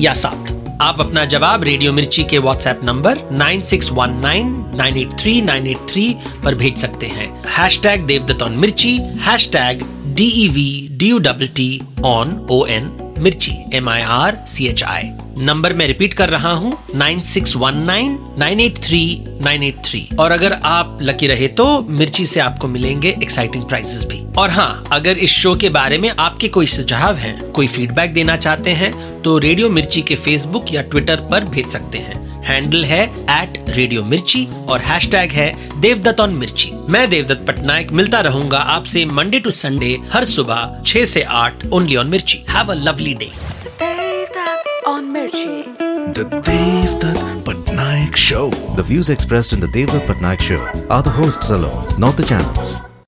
या 0.00 0.12
सात? 0.12 0.58
आप 0.82 1.00
अपना 1.00 1.24
जवाब 1.24 1.64
रेडियो 1.64 1.92
मिर्ची 1.92 2.24
के 2.24 2.38
व्हाट्सएप 2.38 2.80
नंबर 2.84 3.18
9619983983 3.32 6.14
पर 6.44 6.54
भेज 6.54 6.76
सकते 6.76 7.06
हैं। 7.06 7.44
Hashtag 7.82 8.06
Devdutt 8.06 8.42
on 8.42 8.52
Mirchi 8.52 9.00
hashtag 9.52 9.82
D 10.14 10.44
E 10.44 10.48
V 10.48 10.88
D 10.92 11.46
T 11.46 11.82
on 12.04 12.46
O 12.50 12.66
N 12.66 13.14
Mirchi 13.18 13.52
M 13.74 13.88
I 13.88 14.02
R 14.02 14.44
C 14.48 14.66
H 14.66 14.84
I 14.84 15.02
number 15.38 15.72
मैं 15.74 15.86
रिपीट 15.86 16.14
कर 16.14 16.28
रहा 16.28 16.50
हूँ, 16.52 16.72
nine 16.94 17.20
six 17.20 17.54
one 17.56 17.76
nine 17.84 18.18
nine 18.38 18.60
eight 18.60 18.78
three, 18.84 19.02
nine 19.42 19.62
eight 19.62 19.76
three. 19.84 20.06
और 20.20 20.32
अगर 20.32 20.52
आप 20.52 20.98
lucky 21.02 21.26
रहे 21.26 21.48
तो 21.50 21.66
मिर्ची 21.90 22.26
से 22.26 22.40
आपको 22.40 22.68
मिलेंगे 22.68 23.08
एक्साइटिंग 23.12 23.64
प्राइजेस 23.64 24.04
भी। 24.04 24.20
और 24.38 24.50
हाँ 24.50 24.84
अगर 24.92 25.18
इस 25.18 25.30
शो 25.32 25.54
के 25.56 25.68
बारे 25.70 25.98
में 25.98 26.08
आपके 26.10 26.48
कोई 26.48 26.66
सुझाव 26.66 27.16
हैं, 27.16 27.50
कोई 27.50 27.66
फीडबैक 27.66 28.12
देना 28.14 28.36
चाहते 28.36 28.70
हैं 28.72 28.92
तो 29.22 29.36
रेडियो 29.38 29.70
मिर्ची 29.70 30.02
के 30.02 30.16
फेसबुक 30.16 30.72
या 30.72 30.82
ट्विटर 30.82 31.20
पर 31.30 31.44
भेज 31.46 31.68
सकते 31.68 31.98
हैं। 31.98 32.20
हैंडल 32.44 32.84
है 32.84 33.02
एट 33.30 33.64
रेडियो 33.68 34.02
मिर्ची 34.04 34.46
और 34.68 34.80
हैशटैग 34.80 35.30
है 35.32 35.52
देवदत्त 35.80 36.20
ऑन 36.20 36.34
मिर्ची 36.34 36.70
मैं 36.88 37.08
देवदत्त 37.10 37.46
पटनायक 37.48 37.92
मिलता 37.92 38.20
रहूँगा 38.20 38.58
आपसे 38.74 39.04
मंडे 39.06 39.40
टू 39.40 39.50
संडे 39.52 39.96
हर 40.12 40.24
सुबह 40.24 40.82
छह 40.86 41.04
से 41.04 41.22
आठ 41.22 41.66
only 41.66 41.96
on 41.96 42.08
Mirchi 42.08 42.44
have 42.50 42.72
a 42.72 42.74
lovely 42.76 43.14
day 43.14 43.30
Mirchi. 45.12 45.76
The 46.14 46.24
Devdutt 46.24 47.44
Patnaik 47.44 48.16
Show. 48.16 48.48
The 48.76 48.82
views 48.82 49.10
expressed 49.10 49.52
in 49.52 49.60
the 49.60 49.66
Devdutt 49.66 50.06
Patnaik 50.06 50.40
show 50.40 50.56
are 50.88 51.02
the 51.02 51.10
hosts 51.10 51.50
alone, 51.50 52.00
not 52.00 52.16
the 52.16 52.22
channels. 52.22 52.91